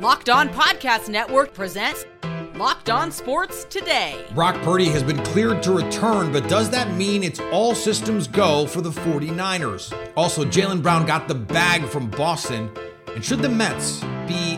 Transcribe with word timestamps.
Locked 0.00 0.30
On 0.30 0.48
Podcast 0.48 1.10
Network 1.10 1.52
presents 1.52 2.06
Locked 2.54 2.88
On 2.88 3.12
Sports 3.12 3.64
Today. 3.64 4.24
Brock 4.34 4.54
Purdy 4.62 4.86
has 4.86 5.02
been 5.02 5.22
cleared 5.24 5.62
to 5.64 5.72
return, 5.72 6.32
but 6.32 6.48
does 6.48 6.70
that 6.70 6.94
mean 6.94 7.22
it's 7.22 7.38
all 7.52 7.74
systems 7.74 8.26
go 8.26 8.66
for 8.66 8.80
the 8.80 8.88
49ers? 8.88 9.92
Also, 10.16 10.42
Jaylen 10.42 10.82
Brown 10.82 11.04
got 11.04 11.28
the 11.28 11.34
bag 11.34 11.84
from 11.84 12.08
Boston. 12.08 12.70
And 13.14 13.22
should 13.22 13.40
the 13.40 13.50
Mets 13.50 14.00
be 14.26 14.56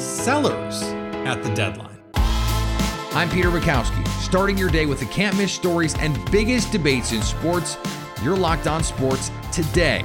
sellers 0.00 0.82
at 1.24 1.40
the 1.44 1.54
deadline? 1.54 2.00
I'm 3.12 3.30
Peter 3.30 3.50
Bukowski, 3.50 4.04
starting 4.20 4.58
your 4.58 4.70
day 4.70 4.86
with 4.86 4.98
the 4.98 5.06
can't 5.06 5.36
miss 5.36 5.52
stories 5.52 5.94
and 6.00 6.18
biggest 6.32 6.72
debates 6.72 7.12
in 7.12 7.22
sports. 7.22 7.76
You're 8.24 8.36
locked 8.36 8.66
on 8.66 8.82
sports 8.82 9.30
today. 9.52 10.02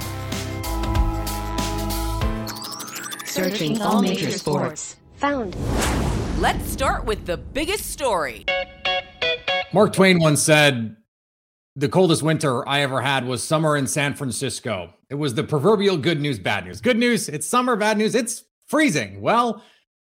Searching 3.35 3.81
all 3.81 4.01
major 4.01 4.31
sports. 4.31 4.95
Found. 5.17 5.57
Let's 6.39 6.69
start 6.71 7.03
with 7.03 7.25
the 7.25 7.35
biggest 7.35 7.91
story. 7.91 8.45
Mark 9.73 9.91
Twain 9.91 10.19
once 10.21 10.41
said, 10.41 10.95
The 11.75 11.89
coldest 11.89 12.23
winter 12.23 12.65
I 12.65 12.79
ever 12.79 13.01
had 13.01 13.25
was 13.25 13.43
summer 13.43 13.75
in 13.75 13.87
San 13.87 14.13
Francisco. 14.13 14.93
It 15.09 15.15
was 15.15 15.33
the 15.33 15.43
proverbial 15.43 15.97
good 15.97 16.21
news, 16.21 16.39
bad 16.39 16.63
news. 16.65 16.79
Good 16.79 16.97
news, 16.97 17.27
it's 17.27 17.45
summer, 17.45 17.75
bad 17.75 17.97
news, 17.97 18.15
it's 18.15 18.45
freezing. 18.67 19.19
Well, 19.19 19.61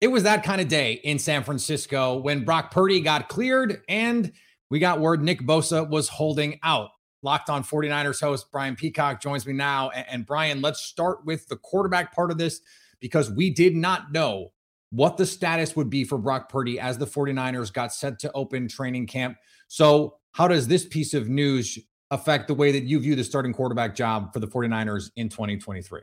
it 0.02 0.09
was 0.09 0.23
that 0.23 0.44
kind 0.44 0.59
of 0.59 0.67
day 0.67 0.95
in 1.05 1.17
San 1.17 1.45
Francisco 1.45 2.17
when 2.17 2.44
Brock 2.44 2.69
Purdy 2.69 3.00
got 3.00 3.29
cleared 3.29 3.81
and 3.88 4.33
we 4.69 4.79
got 4.79 5.00
word 5.00 5.23
Nick 5.23 5.39
Bosa 5.39 5.89
was 5.89 6.09
holding 6.09 6.59
out. 6.63 6.89
Locked 7.23 7.50
on 7.50 7.63
49ers 7.63 8.19
host 8.19 8.52
Brian 8.52 8.75
Peacock 8.75 9.22
joins 9.22 9.47
me 9.47 9.53
now. 9.53 9.89
And 9.91 10.25
Brian, 10.25 10.61
let's 10.61 10.81
start 10.81 11.25
with 11.25 11.47
the 11.47 11.55
quarterback 11.55 12.13
part 12.13 12.29
of 12.29 12.38
this 12.38 12.59
because 12.99 13.31
we 13.31 13.49
did 13.49 13.75
not 13.75 14.11
know 14.11 14.51
what 14.91 15.17
the 15.17 15.25
status 15.25 15.75
would 15.75 15.89
be 15.89 16.03
for 16.03 16.17
Brock 16.17 16.49
Purdy 16.49 16.79
as 16.79 16.97
the 16.97 17.07
49ers 17.07 17.71
got 17.71 17.93
set 17.93 18.19
to 18.19 18.31
open 18.33 18.67
training 18.67 19.07
camp. 19.07 19.38
So, 19.67 20.17
how 20.31 20.47
does 20.47 20.67
this 20.67 20.85
piece 20.85 21.13
of 21.13 21.29
news 21.29 21.79
affect 22.11 22.47
the 22.47 22.53
way 22.53 22.71
that 22.71 22.83
you 22.83 22.99
view 22.99 23.16
the 23.16 23.23
starting 23.23 23.53
quarterback 23.53 23.95
job 23.95 24.33
for 24.33 24.39
the 24.39 24.47
49ers 24.47 25.11
in 25.16 25.29
2023? 25.29 26.01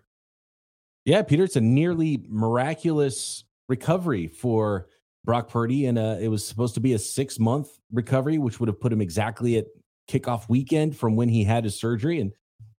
Yeah, 1.04 1.22
Peter, 1.22 1.44
it's 1.44 1.56
a 1.56 1.60
nearly 1.60 2.24
miraculous 2.28 3.44
recovery 3.68 4.28
for 4.28 4.88
Brock 5.24 5.48
Purdy. 5.48 5.86
And 5.86 5.98
uh, 5.98 6.16
it 6.20 6.28
was 6.28 6.46
supposed 6.46 6.74
to 6.74 6.80
be 6.80 6.94
a 6.94 6.98
six 6.98 7.38
month 7.38 7.68
recovery, 7.90 8.38
which 8.38 8.60
would 8.60 8.68
have 8.68 8.80
put 8.80 8.92
him 8.92 9.00
exactly 9.00 9.56
at 9.56 9.66
kickoff 10.08 10.48
weekend 10.48 10.96
from 10.96 11.16
when 11.16 11.28
he 11.28 11.44
had 11.44 11.64
his 11.64 11.78
surgery. 11.78 12.20
And 12.20 12.32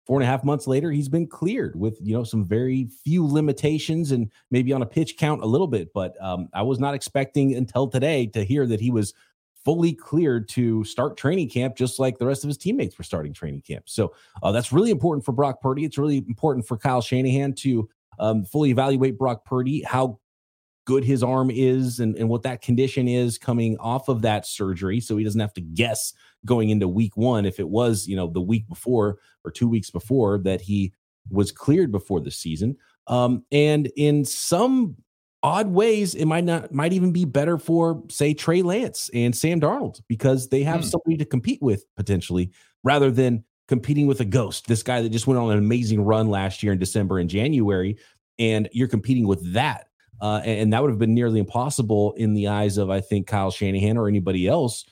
four 0.07 0.19
and 0.19 0.25
a 0.25 0.27
half 0.27 0.45
months 0.45 0.67
later, 0.67 0.91
he's 0.91 1.09
been 1.09 1.27
cleared 1.27 1.79
with 1.79 1.99
you 2.03 2.15
know 2.15 2.25
some 2.25 2.45
very 2.45 2.89
few 3.05 3.27
limitations 3.27 4.13
and 4.13 4.31
maybe 4.51 4.73
on 4.73 4.83
a 4.83 4.87
pitch 4.87 5.17
count 5.17 5.43
a 5.43 5.47
little 5.47 5.67
bit. 5.67 5.93
But 5.93 6.21
um, 6.23 6.49
I 6.53 6.63
was 6.63 6.79
not 6.79 6.95
expecting 6.95 7.55
until 7.55 7.89
today 7.89 8.27
to 8.29 8.45
hear 8.45 8.67
that 8.67 8.81
he 8.81 8.91
was 8.91 9.15
fully 9.65 9.93
cleared 9.93 10.49
to 10.49 10.83
start 10.85 11.17
training 11.17 11.49
camp, 11.49 11.77
just 11.77 11.99
like 11.99 12.19
the 12.19 12.27
rest 12.27 12.43
of 12.45 12.49
his 12.49 12.59
teammates 12.59 12.99
were 12.99 13.05
starting 13.05 13.33
training 13.33 13.63
camp. 13.63 13.89
So 13.89 14.13
uh, 14.43 14.51
that's 14.53 14.73
really 14.73 14.91
important 14.91 15.25
for 15.25 15.33
Brock 15.33 15.61
Purdy. 15.61 15.85
It's 15.85 15.99
really 15.99 16.19
important 16.19 16.67
for 16.67 16.77
Kyle 16.77 17.01
Shanahan 17.01 17.55
to 17.55 17.89
um, 18.19 18.45
fully 18.45 18.71
evaluate 18.71 19.19
Brock 19.19 19.45
Purdy, 19.45 19.83
how 19.83 20.19
good 20.85 21.05
his 21.05 21.23
arm 21.23 21.51
is 21.51 22.01
and, 22.01 22.17
and 22.17 22.29
what 22.29 22.43
that 22.43 22.63
condition 22.63 23.07
is 23.09 23.39
coming 23.39 23.77
off 23.79 24.09
of 24.09 24.23
that 24.23 24.47
surgery. 24.47 25.01
So 25.01 25.17
he 25.17 25.25
doesn't 25.25 25.41
have 25.41 25.55
to 25.55 25.61
guess 25.61 26.13
going 26.45 26.71
into 26.71 26.89
week 26.89 27.17
one 27.17 27.47
if 27.47 27.61
it 27.61 27.69
was 27.69 28.07
you 28.07 28.17
know 28.17 28.27
the 28.27 28.41
week 28.41 28.69
before 28.69 29.19
or 29.45 29.51
two 29.51 29.69
weeks 29.69 29.91
before 29.91 30.39
that 30.39 30.61
he 30.61 30.93
was 31.31 31.53
cleared 31.53 31.93
before 31.93 32.21
the 32.21 32.31
season. 32.31 32.77
Um, 33.07 33.45
and 33.53 33.91
in 33.97 34.25
some 34.25 34.97
odd 35.43 35.69
ways 35.69 36.15
it 36.15 36.27
might 36.27 36.45
not 36.45 36.73
might 36.73 36.93
even 36.93 37.13
be 37.13 37.25
better 37.25 37.59
for 37.59 38.03
say 38.09 38.33
trey 38.33 38.63
lance 38.63 39.11
and 39.13 39.35
sam 39.35 39.61
darnold 39.61 40.01
because 40.07 40.49
they 40.49 40.63
have 40.63 40.83
hmm. 40.83 40.87
somebody 40.87 41.17
to 41.17 41.25
compete 41.25 41.61
with 41.61 41.85
potentially 41.97 42.51
rather 42.85 43.11
than 43.11 43.43
competing 43.67 44.07
with 44.07 44.21
a 44.21 44.25
ghost. 44.25 44.67
This 44.67 44.83
guy 44.83 45.03
that 45.03 45.09
just 45.09 45.27
went 45.27 45.41
on 45.41 45.51
an 45.51 45.59
amazing 45.59 46.05
run 46.05 46.29
last 46.29 46.63
year 46.63 46.73
in 46.73 46.79
december 46.79 47.19
and 47.19 47.29
january 47.29 47.97
and 48.39 48.69
you're 48.73 48.89
competing 48.89 49.27
with 49.27 49.53
that 49.53 49.89
uh, 50.23 50.41
and 50.45 50.73
that 50.73 50.81
would 50.81 50.91
have 50.91 51.01
been 51.01 51.15
nearly 51.15 51.41
impossible 51.41 52.13
in 52.13 52.33
the 52.33 52.47
eyes 52.47 52.79
of, 52.79 52.91
I 52.91 53.01
think, 53.01 53.27
Kyle 53.27 53.51
Shanahan 53.51 53.97
or 53.97 54.07
anybody 54.07 54.47
else 54.47 54.85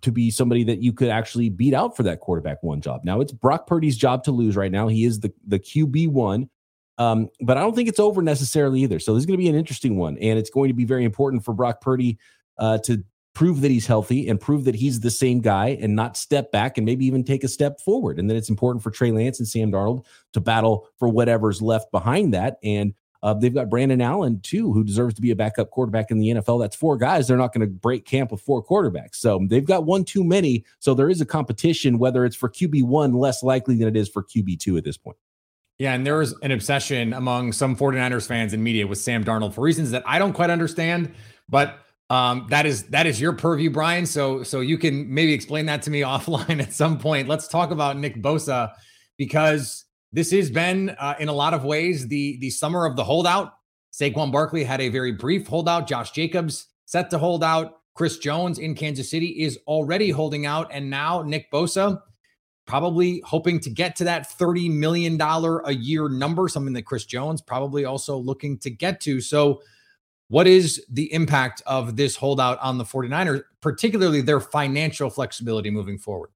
to 0.00 0.10
be 0.10 0.32
somebody 0.32 0.64
that 0.64 0.82
you 0.82 0.92
could 0.92 1.10
actually 1.10 1.48
beat 1.48 1.72
out 1.72 1.96
for 1.96 2.02
that 2.02 2.18
quarterback 2.18 2.60
one 2.64 2.80
job. 2.80 3.02
Now 3.04 3.20
it's 3.20 3.30
Brock 3.30 3.68
Purdy's 3.68 3.96
job 3.96 4.24
to 4.24 4.32
lose 4.32 4.56
right 4.56 4.72
now. 4.72 4.88
He 4.88 5.04
is 5.04 5.20
the, 5.20 5.32
the 5.46 5.60
QB 5.60 6.08
one. 6.08 6.50
Um, 6.98 7.28
but 7.40 7.56
I 7.56 7.60
don't 7.60 7.76
think 7.76 7.88
it's 7.88 8.00
over 8.00 8.20
necessarily 8.20 8.82
either. 8.82 8.98
So 8.98 9.14
this 9.14 9.22
is 9.22 9.26
going 9.26 9.38
to 9.38 9.42
be 9.42 9.48
an 9.48 9.54
interesting 9.54 9.96
one. 9.96 10.18
And 10.18 10.36
it's 10.36 10.50
going 10.50 10.68
to 10.68 10.74
be 10.74 10.84
very 10.84 11.04
important 11.04 11.44
for 11.44 11.54
Brock 11.54 11.80
Purdy 11.80 12.18
uh, 12.58 12.78
to 12.78 13.04
prove 13.36 13.60
that 13.60 13.70
he's 13.70 13.86
healthy 13.86 14.28
and 14.28 14.40
prove 14.40 14.64
that 14.64 14.74
he's 14.74 14.98
the 14.98 15.12
same 15.12 15.40
guy 15.40 15.78
and 15.80 15.94
not 15.94 16.16
step 16.16 16.50
back 16.50 16.76
and 16.76 16.84
maybe 16.84 17.06
even 17.06 17.22
take 17.22 17.44
a 17.44 17.48
step 17.48 17.80
forward. 17.80 18.18
And 18.18 18.28
then 18.28 18.36
it's 18.36 18.50
important 18.50 18.82
for 18.82 18.90
Trey 18.90 19.12
Lance 19.12 19.38
and 19.38 19.46
Sam 19.46 19.70
Darnold 19.70 20.04
to 20.32 20.40
battle 20.40 20.88
for 20.98 21.08
whatever's 21.08 21.62
left 21.62 21.92
behind 21.92 22.34
that. 22.34 22.58
And 22.64 22.94
uh, 23.22 23.34
they've 23.34 23.54
got 23.54 23.68
Brandon 23.68 24.00
Allen 24.00 24.40
too, 24.40 24.72
who 24.72 24.84
deserves 24.84 25.14
to 25.14 25.22
be 25.22 25.30
a 25.30 25.36
backup 25.36 25.70
quarterback 25.70 26.10
in 26.10 26.18
the 26.18 26.28
NFL. 26.28 26.60
That's 26.60 26.76
four 26.76 26.96
guys. 26.96 27.26
They're 27.26 27.36
not 27.36 27.52
going 27.52 27.66
to 27.66 27.72
break 27.72 28.04
camp 28.04 28.30
with 28.30 28.40
four 28.40 28.64
quarterbacks. 28.64 29.16
So 29.16 29.44
they've 29.48 29.64
got 29.64 29.84
one 29.84 30.04
too 30.04 30.22
many. 30.22 30.64
So 30.78 30.94
there 30.94 31.10
is 31.10 31.20
a 31.20 31.26
competition, 31.26 31.98
whether 31.98 32.24
it's 32.24 32.36
for 32.36 32.48
QB 32.48 32.84
one, 32.84 33.14
less 33.14 33.42
likely 33.42 33.76
than 33.76 33.88
it 33.88 33.96
is 33.96 34.08
for 34.08 34.22
QB 34.22 34.60
two 34.60 34.76
at 34.76 34.84
this 34.84 34.96
point. 34.96 35.16
Yeah, 35.78 35.94
and 35.94 36.04
there 36.04 36.20
is 36.20 36.34
an 36.42 36.50
obsession 36.50 37.12
among 37.12 37.52
some 37.52 37.76
49ers 37.76 38.26
fans 38.26 38.52
and 38.52 38.62
media 38.62 38.86
with 38.86 38.98
Sam 38.98 39.24
Darnold 39.24 39.54
for 39.54 39.60
reasons 39.60 39.92
that 39.92 40.02
I 40.06 40.18
don't 40.18 40.32
quite 40.32 40.50
understand, 40.50 41.12
but 41.48 41.78
um, 42.10 42.46
that 42.50 42.66
is 42.66 42.84
that 42.84 43.06
is 43.06 43.20
your 43.20 43.32
purview, 43.32 43.70
Brian. 43.70 44.06
So 44.06 44.42
so 44.42 44.60
you 44.60 44.78
can 44.78 45.12
maybe 45.12 45.32
explain 45.32 45.66
that 45.66 45.82
to 45.82 45.90
me 45.90 46.00
offline 46.02 46.60
at 46.60 46.72
some 46.72 46.98
point. 46.98 47.28
Let's 47.28 47.46
talk 47.46 47.70
about 47.70 47.96
Nick 47.96 48.16
Bosa 48.16 48.72
because 49.16 49.84
this 50.12 50.30
has 50.30 50.50
been, 50.50 50.90
uh, 50.90 51.14
in 51.18 51.28
a 51.28 51.32
lot 51.32 51.54
of 51.54 51.64
ways, 51.64 52.08
the 52.08 52.38
the 52.38 52.50
summer 52.50 52.86
of 52.86 52.96
the 52.96 53.04
holdout. 53.04 53.54
Saquon 53.92 54.30
Barkley 54.30 54.64
had 54.64 54.80
a 54.80 54.88
very 54.88 55.12
brief 55.12 55.46
holdout. 55.46 55.86
Josh 55.86 56.12
Jacobs 56.12 56.68
set 56.84 57.10
to 57.10 57.18
hold 57.18 57.42
out. 57.42 57.80
Chris 57.94 58.18
Jones 58.18 58.58
in 58.58 58.74
Kansas 58.74 59.10
City 59.10 59.42
is 59.42 59.58
already 59.66 60.10
holding 60.10 60.46
out, 60.46 60.68
and 60.72 60.88
now 60.88 61.22
Nick 61.22 61.50
Bosa 61.50 62.00
probably 62.68 63.20
hoping 63.24 63.58
to 63.58 63.70
get 63.70 63.96
to 63.96 64.04
that 64.04 64.28
$30 64.28 64.70
million 64.70 65.20
a 65.20 65.72
year 65.72 66.08
number, 66.08 66.46
something 66.48 66.74
that 66.74 66.82
Chris 66.82 67.06
Jones 67.06 67.40
probably 67.40 67.86
also 67.86 68.16
looking 68.16 68.58
to 68.58 68.70
get 68.70 69.00
to. 69.00 69.20
So, 69.20 69.62
what 70.28 70.46
is 70.46 70.84
the 70.90 71.10
impact 71.12 71.62
of 71.66 71.96
this 71.96 72.14
holdout 72.14 72.58
on 72.60 72.76
the 72.76 72.84
49ers, 72.84 73.42
particularly 73.62 74.20
their 74.20 74.40
financial 74.40 75.08
flexibility 75.08 75.70
moving 75.70 75.98
forward? 75.98 76.30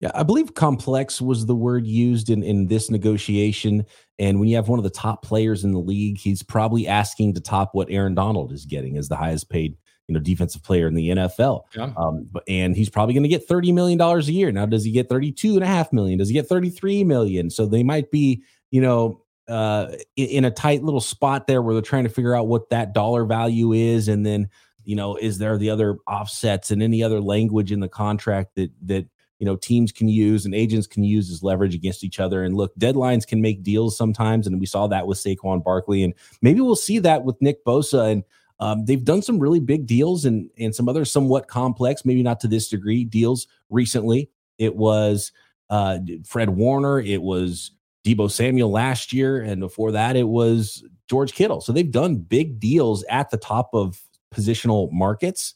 Yeah, 0.00 0.10
I 0.14 0.22
believe 0.22 0.54
complex 0.54 1.20
was 1.20 1.44
the 1.44 1.54
word 1.54 1.86
used 1.86 2.30
in, 2.30 2.42
in 2.42 2.68
this 2.68 2.90
negotiation. 2.90 3.84
And 4.18 4.40
when 4.40 4.48
you 4.48 4.56
have 4.56 4.68
one 4.68 4.78
of 4.78 4.82
the 4.82 4.90
top 4.90 5.22
players 5.22 5.62
in 5.62 5.72
the 5.72 5.78
league, 5.78 6.16
he's 6.18 6.42
probably 6.42 6.88
asking 6.88 7.34
to 7.34 7.40
top 7.40 7.74
what 7.74 7.88
Aaron 7.90 8.14
Donald 8.14 8.50
is 8.50 8.64
getting 8.64 8.96
as 8.96 9.10
the 9.10 9.16
highest 9.16 9.50
paid, 9.50 9.76
you 10.08 10.14
know, 10.14 10.20
defensive 10.20 10.62
player 10.62 10.88
in 10.88 10.94
the 10.94 11.10
NFL. 11.10 11.64
Yeah. 11.76 11.92
Um, 11.98 12.26
but, 12.32 12.44
and 12.48 12.74
he's 12.74 12.88
probably 12.88 13.12
going 13.12 13.24
to 13.24 13.28
get 13.28 13.46
$30 13.46 13.74
million 13.74 14.00
a 14.00 14.20
year. 14.22 14.50
Now, 14.50 14.64
does 14.64 14.84
he 14.84 14.90
get 14.90 15.10
32 15.10 15.54
and 15.54 15.64
a 15.64 15.66
half 15.66 15.92
million? 15.92 16.18
Does 16.18 16.28
he 16.28 16.34
get 16.34 16.48
33 16.48 17.04
million? 17.04 17.50
So 17.50 17.66
they 17.66 17.82
might 17.82 18.10
be, 18.10 18.42
you 18.70 18.80
know, 18.80 19.22
uh, 19.48 19.96
in, 20.16 20.26
in 20.28 20.44
a 20.46 20.50
tight 20.50 20.82
little 20.82 21.02
spot 21.02 21.46
there 21.46 21.60
where 21.60 21.74
they're 21.74 21.82
trying 21.82 22.04
to 22.04 22.10
figure 22.10 22.34
out 22.34 22.46
what 22.46 22.70
that 22.70 22.94
dollar 22.94 23.26
value 23.26 23.72
is. 23.74 24.08
And 24.08 24.24
then, 24.24 24.48
you 24.82 24.96
know, 24.96 25.16
is 25.16 25.36
there 25.36 25.58
the 25.58 25.68
other 25.68 25.98
offsets 26.06 26.70
and 26.70 26.82
any 26.82 27.02
other 27.02 27.20
language 27.20 27.70
in 27.70 27.80
the 27.80 27.88
contract 27.88 28.54
that, 28.54 28.70
that, 28.86 29.06
you 29.40 29.46
know 29.46 29.56
teams 29.56 29.90
can 29.90 30.06
use 30.06 30.44
and 30.44 30.54
agents 30.54 30.86
can 30.86 31.02
use 31.02 31.30
as 31.30 31.42
leverage 31.42 31.74
against 31.74 32.04
each 32.04 32.20
other. 32.20 32.44
And 32.44 32.56
look, 32.56 32.76
deadlines 32.76 33.26
can 33.26 33.40
make 33.40 33.62
deals 33.62 33.96
sometimes, 33.96 34.46
and 34.46 34.60
we 34.60 34.66
saw 34.66 34.86
that 34.86 35.06
with 35.06 35.18
Saquon 35.18 35.64
Barkley, 35.64 36.04
and 36.04 36.14
maybe 36.42 36.60
we'll 36.60 36.76
see 36.76 37.00
that 37.00 37.24
with 37.24 37.40
Nick 37.40 37.64
Bosa. 37.64 38.12
And 38.12 38.22
um, 38.60 38.84
they've 38.84 39.02
done 39.02 39.22
some 39.22 39.38
really 39.38 39.58
big 39.58 39.86
deals 39.86 40.26
and 40.26 40.50
and 40.58 40.74
some 40.74 40.88
other 40.88 41.06
somewhat 41.06 41.48
complex, 41.48 42.04
maybe 42.04 42.22
not 42.22 42.38
to 42.40 42.48
this 42.48 42.68
degree, 42.68 43.02
deals 43.02 43.48
recently. 43.70 44.30
It 44.58 44.76
was 44.76 45.32
uh, 45.70 45.98
Fred 46.26 46.50
Warner. 46.50 47.00
It 47.00 47.22
was 47.22 47.72
Deebo 48.04 48.30
Samuel 48.30 48.70
last 48.70 49.12
year, 49.12 49.40
and 49.40 49.60
before 49.60 49.92
that, 49.92 50.16
it 50.16 50.28
was 50.28 50.84
George 51.08 51.32
Kittle. 51.32 51.62
So 51.62 51.72
they've 51.72 51.90
done 51.90 52.16
big 52.16 52.60
deals 52.60 53.04
at 53.04 53.30
the 53.30 53.38
top 53.38 53.70
of 53.72 54.02
positional 54.34 54.92
markets. 54.92 55.54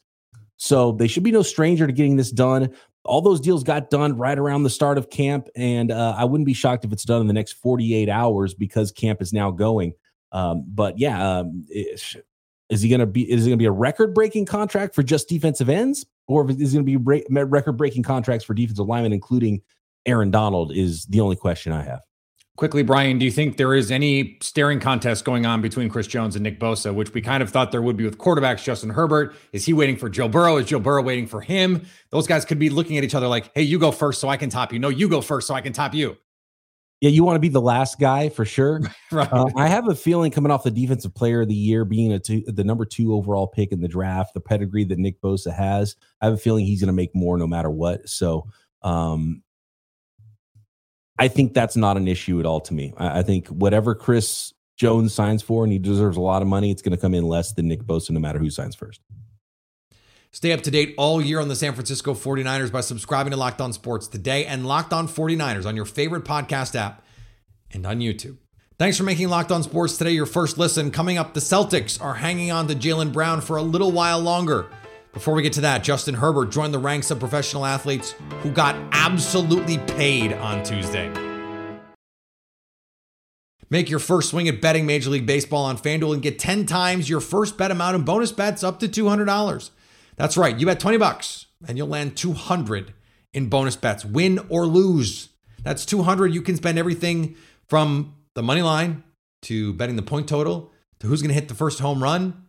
So 0.56 0.92
they 0.92 1.08
should 1.08 1.22
be 1.22 1.32
no 1.32 1.42
stranger 1.42 1.86
to 1.86 1.92
getting 1.92 2.16
this 2.16 2.30
done. 2.30 2.72
All 3.04 3.20
those 3.20 3.40
deals 3.40 3.62
got 3.64 3.90
done 3.90 4.16
right 4.16 4.38
around 4.38 4.62
the 4.62 4.70
start 4.70 4.98
of 4.98 5.10
camp, 5.10 5.48
and 5.54 5.90
uh, 5.90 6.14
I 6.16 6.24
wouldn't 6.24 6.46
be 6.46 6.54
shocked 6.54 6.84
if 6.84 6.92
it's 6.92 7.04
done 7.04 7.20
in 7.20 7.26
the 7.26 7.32
next 7.32 7.52
48 7.52 8.08
hours 8.08 8.54
because 8.54 8.92
camp 8.92 9.20
is 9.20 9.32
now 9.32 9.50
going. 9.50 9.92
Um, 10.32 10.64
but 10.66 10.98
yeah, 10.98 11.38
um, 11.38 11.66
is 11.68 12.82
he 12.82 12.88
going 12.88 13.00
to 13.00 13.06
be? 13.06 13.30
Is 13.30 13.46
it 13.46 13.50
going 13.50 13.58
to 13.58 13.62
be 13.62 13.66
a 13.66 13.72
record-breaking 13.72 14.46
contract 14.46 14.94
for 14.94 15.02
just 15.02 15.28
defensive 15.28 15.68
ends, 15.68 16.06
or 16.26 16.50
is 16.50 16.74
it 16.74 16.76
going 16.76 16.86
to 16.86 16.98
be 16.98 17.44
record-breaking 17.44 18.02
contracts 18.02 18.44
for 18.44 18.54
defensive 18.54 18.86
linemen, 18.86 19.12
including 19.12 19.60
Aaron 20.06 20.30
Donald? 20.30 20.72
Is 20.74 21.04
the 21.06 21.20
only 21.20 21.36
question 21.36 21.72
I 21.72 21.82
have. 21.82 22.00
Quickly, 22.56 22.84
Brian, 22.84 23.18
do 23.18 23.24
you 23.24 23.32
think 23.32 23.56
there 23.56 23.74
is 23.74 23.90
any 23.90 24.38
staring 24.40 24.78
contest 24.78 25.24
going 25.24 25.44
on 25.44 25.60
between 25.60 25.88
Chris 25.88 26.06
Jones 26.06 26.36
and 26.36 26.44
Nick 26.44 26.60
Bosa, 26.60 26.94
which 26.94 27.12
we 27.12 27.20
kind 27.20 27.42
of 27.42 27.50
thought 27.50 27.72
there 27.72 27.82
would 27.82 27.96
be 27.96 28.04
with 28.04 28.16
quarterbacks? 28.16 28.62
Justin 28.62 28.90
Herbert, 28.90 29.34
is 29.52 29.64
he 29.64 29.72
waiting 29.72 29.96
for 29.96 30.08
Joe 30.08 30.28
Burrow? 30.28 30.58
Is 30.58 30.66
Joe 30.66 30.78
Burrow 30.78 31.02
waiting 31.02 31.26
for 31.26 31.40
him? 31.40 31.84
Those 32.10 32.28
guys 32.28 32.44
could 32.44 32.60
be 32.60 32.70
looking 32.70 32.96
at 32.96 33.02
each 33.02 33.14
other 33.16 33.26
like, 33.26 33.50
hey, 33.56 33.62
you 33.62 33.80
go 33.80 33.90
first 33.90 34.20
so 34.20 34.28
I 34.28 34.36
can 34.36 34.50
top 34.50 34.72
you. 34.72 34.78
No, 34.78 34.88
you 34.88 35.08
go 35.08 35.20
first 35.20 35.48
so 35.48 35.54
I 35.54 35.62
can 35.62 35.72
top 35.72 35.94
you. 35.94 36.16
Yeah, 37.00 37.10
you 37.10 37.24
want 37.24 37.34
to 37.34 37.40
be 37.40 37.48
the 37.48 37.60
last 37.60 37.98
guy 37.98 38.28
for 38.28 38.44
sure. 38.44 38.80
right. 39.12 39.30
Uh, 39.32 39.46
I 39.56 39.66
have 39.66 39.88
a 39.88 39.94
feeling 39.96 40.30
coming 40.30 40.52
off 40.52 40.62
the 40.62 40.70
defensive 40.70 41.12
player 41.12 41.40
of 41.40 41.48
the 41.48 41.54
year, 41.54 41.84
being 41.84 42.12
a 42.12 42.20
two, 42.20 42.44
the 42.46 42.62
number 42.62 42.84
two 42.84 43.14
overall 43.14 43.48
pick 43.48 43.72
in 43.72 43.80
the 43.80 43.88
draft, 43.88 44.32
the 44.32 44.40
pedigree 44.40 44.84
that 44.84 44.98
Nick 44.98 45.20
Bosa 45.20 45.52
has, 45.52 45.96
I 46.20 46.26
have 46.26 46.34
a 46.34 46.38
feeling 46.38 46.64
he's 46.64 46.80
going 46.80 46.86
to 46.86 46.92
make 46.92 47.14
more 47.16 47.36
no 47.36 47.48
matter 47.48 47.68
what. 47.68 48.08
So, 48.08 48.46
um, 48.82 49.42
I 51.18 51.28
think 51.28 51.54
that's 51.54 51.76
not 51.76 51.96
an 51.96 52.08
issue 52.08 52.40
at 52.40 52.46
all 52.46 52.60
to 52.62 52.74
me. 52.74 52.92
I, 52.96 53.20
I, 53.20 53.22
think 53.22 53.46
whatever 53.48 53.94
Chris 53.94 54.52
Jones 54.76 55.14
signs 55.14 55.42
for, 55.42 55.62
and 55.62 55.72
he 55.72 55.78
deserves 55.78 56.16
a 56.16 56.20
lot 56.20 56.42
of 56.42 56.48
money, 56.48 56.70
it's 56.70 56.82
going 56.82 56.96
to 56.96 57.00
come 57.00 57.14
in 57.14 57.24
less 57.24 57.52
than 57.52 57.68
Nick 57.68 57.84
Bosa, 57.84 58.10
no 58.10 58.20
matter 58.20 58.38
who 58.38 58.50
signs 58.50 58.74
first. 58.74 59.00
Stay 60.32 60.50
up 60.50 60.62
to 60.62 60.70
date 60.72 60.94
all 60.98 61.22
year 61.22 61.38
on 61.38 61.46
the 61.46 61.54
San 61.54 61.74
Francisco 61.74 62.12
49ers 62.12 62.72
by 62.72 62.80
subscribing 62.80 63.30
to 63.30 63.36
Locked 63.36 63.60
On 63.60 63.72
Sports 63.72 64.08
today 64.08 64.44
and 64.46 64.66
Locked 64.66 64.92
On 64.92 65.06
49ers 65.06 65.64
on 65.64 65.76
your 65.76 65.84
favorite 65.84 66.24
podcast 66.24 66.74
app 66.74 67.04
and 67.70 67.86
on 67.86 68.00
YouTube. 68.00 68.38
Thanks 68.76 68.96
for 68.96 69.04
making 69.04 69.28
Locked 69.28 69.52
On 69.52 69.62
Sports 69.62 69.96
today 69.96 70.10
your 70.10 70.26
first 70.26 70.58
listen. 70.58 70.90
Coming 70.90 71.18
up, 71.18 71.34
the 71.34 71.40
Celtics 71.40 72.02
are 72.02 72.14
hanging 72.14 72.50
on 72.50 72.66
to 72.66 72.74
Jaylen 72.74 73.12
Brown 73.12 73.40
for 73.40 73.56
a 73.56 73.62
little 73.62 73.92
while 73.92 74.18
longer. 74.18 74.66
Before 75.14 75.32
we 75.34 75.42
get 75.42 75.52
to 75.52 75.60
that, 75.60 75.84
Justin 75.84 76.16
Herbert 76.16 76.50
joined 76.50 76.74
the 76.74 76.78
ranks 76.80 77.12
of 77.12 77.20
professional 77.20 77.64
athletes 77.64 78.16
who 78.40 78.50
got 78.50 78.74
absolutely 78.90 79.78
paid 79.78 80.32
on 80.32 80.64
Tuesday. 80.64 81.08
Make 83.70 83.88
your 83.88 84.00
first 84.00 84.30
swing 84.30 84.48
at 84.48 84.60
betting 84.60 84.86
Major 84.86 85.10
League 85.10 85.24
Baseball 85.24 85.64
on 85.64 85.78
FanDuel 85.78 86.14
and 86.14 86.22
get 86.22 86.40
10 86.40 86.66
times 86.66 87.08
your 87.08 87.20
first 87.20 87.56
bet 87.56 87.70
amount 87.70 87.94
in 87.94 88.02
bonus 88.02 88.32
bets 88.32 88.64
up 88.64 88.80
to 88.80 88.88
$200. 88.88 89.70
That's 90.16 90.36
right, 90.36 90.58
you 90.58 90.66
bet 90.66 90.80
20 90.80 90.98
bucks 90.98 91.46
and 91.66 91.78
you'll 91.78 91.88
land 91.88 92.16
200 92.16 92.92
in 93.32 93.48
bonus 93.48 93.76
bets, 93.76 94.04
win 94.04 94.40
or 94.48 94.66
lose. 94.66 95.28
That's 95.62 95.86
200 95.86 96.34
you 96.34 96.42
can 96.42 96.56
spend 96.56 96.76
everything 96.76 97.36
from 97.68 98.16
the 98.34 98.42
money 98.42 98.62
line 98.62 99.04
to 99.42 99.74
betting 99.74 99.96
the 99.96 100.02
point 100.02 100.28
total 100.28 100.72
to 100.98 101.06
who's 101.06 101.22
going 101.22 101.28
to 101.28 101.34
hit 101.34 101.46
the 101.46 101.54
first 101.54 101.78
home 101.78 102.02
run 102.02 102.43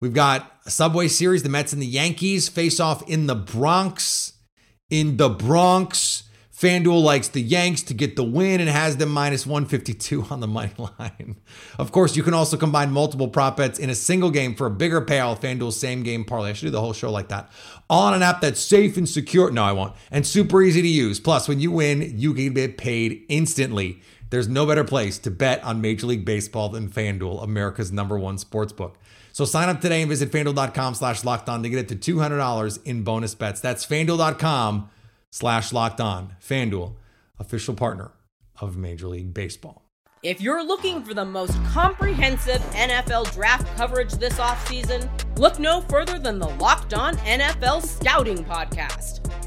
We've 0.00 0.14
got 0.14 0.52
a 0.64 0.70
Subway 0.70 1.08
Series. 1.08 1.42
The 1.42 1.48
Mets 1.48 1.72
and 1.72 1.82
the 1.82 1.86
Yankees 1.86 2.48
face 2.48 2.78
off 2.78 3.08
in 3.08 3.26
the 3.26 3.34
Bronx. 3.34 4.34
In 4.90 5.16
the 5.16 5.28
Bronx, 5.28 6.22
FanDuel 6.58 7.02
likes 7.02 7.28
the 7.28 7.42
Yanks 7.42 7.82
to 7.84 7.94
get 7.94 8.16
the 8.16 8.24
win 8.24 8.60
and 8.60 8.70
has 8.70 8.96
them 8.96 9.10
minus 9.10 9.46
152 9.46 10.26
on 10.30 10.40
the 10.40 10.46
money 10.46 10.72
line. 10.78 11.36
Of 11.78 11.92
course, 11.92 12.16
you 12.16 12.24
can 12.24 12.34
also 12.34 12.56
combine 12.56 12.90
multiple 12.90 13.28
prop 13.28 13.56
bets 13.56 13.78
in 13.78 13.90
a 13.90 13.94
single 13.94 14.30
game 14.30 14.56
for 14.56 14.66
a 14.66 14.70
bigger 14.70 15.00
payout. 15.00 15.40
FanDuel's 15.40 15.78
same 15.78 16.02
game 16.02 16.24
parlay. 16.24 16.50
I 16.50 16.52
should 16.54 16.66
do 16.66 16.70
the 16.70 16.80
whole 16.80 16.92
show 16.92 17.10
like 17.10 17.28
that. 17.28 17.50
On 17.88 18.14
an 18.14 18.22
app 18.22 18.40
that's 18.40 18.60
safe 18.60 18.96
and 18.96 19.08
secure. 19.08 19.50
No, 19.50 19.62
I 19.62 19.72
won't. 19.72 19.94
And 20.10 20.26
super 20.26 20.62
easy 20.62 20.82
to 20.82 20.88
use. 20.88 21.20
Plus, 21.20 21.46
when 21.46 21.60
you 21.60 21.70
win, 21.70 22.18
you 22.18 22.34
can 22.34 22.52
get 22.54 22.78
paid 22.78 23.24
instantly. 23.28 24.00
There's 24.30 24.48
no 24.48 24.66
better 24.66 24.84
place 24.84 25.18
to 25.20 25.30
bet 25.30 25.62
on 25.64 25.80
Major 25.80 26.06
League 26.06 26.24
Baseball 26.24 26.68
than 26.68 26.88
FanDuel, 26.88 27.42
America's 27.42 27.90
number 27.90 28.18
one 28.18 28.38
sports 28.38 28.72
book. 28.72 28.98
So 29.32 29.44
sign 29.44 29.68
up 29.68 29.80
today 29.80 30.02
and 30.02 30.08
visit 30.08 30.30
fanduel.com 30.32 30.94
slash 30.94 31.24
locked 31.24 31.48
on 31.48 31.62
to 31.62 31.68
get 31.68 31.90
it 31.90 32.00
to 32.00 32.14
$200 32.14 32.78
in 32.84 33.04
bonus 33.04 33.34
bets. 33.34 33.60
That's 33.60 33.86
fanduel.com 33.86 34.90
slash 35.30 35.72
locked 35.72 36.00
on. 36.00 36.34
Fanduel, 36.42 36.94
official 37.38 37.74
partner 37.74 38.10
of 38.60 38.76
Major 38.76 39.08
League 39.08 39.32
Baseball. 39.32 39.84
If 40.24 40.40
you're 40.40 40.64
looking 40.64 41.04
for 41.04 41.14
the 41.14 41.24
most 41.24 41.54
comprehensive 41.66 42.60
NFL 42.72 43.32
draft 43.32 43.68
coverage 43.76 44.14
this 44.14 44.34
offseason, 44.34 45.08
look 45.38 45.60
no 45.60 45.82
further 45.82 46.18
than 46.18 46.40
the 46.40 46.48
Locked 46.48 46.92
On 46.92 47.14
NFL 47.18 47.86
Scouting 47.86 48.44
Podcast. 48.44 49.27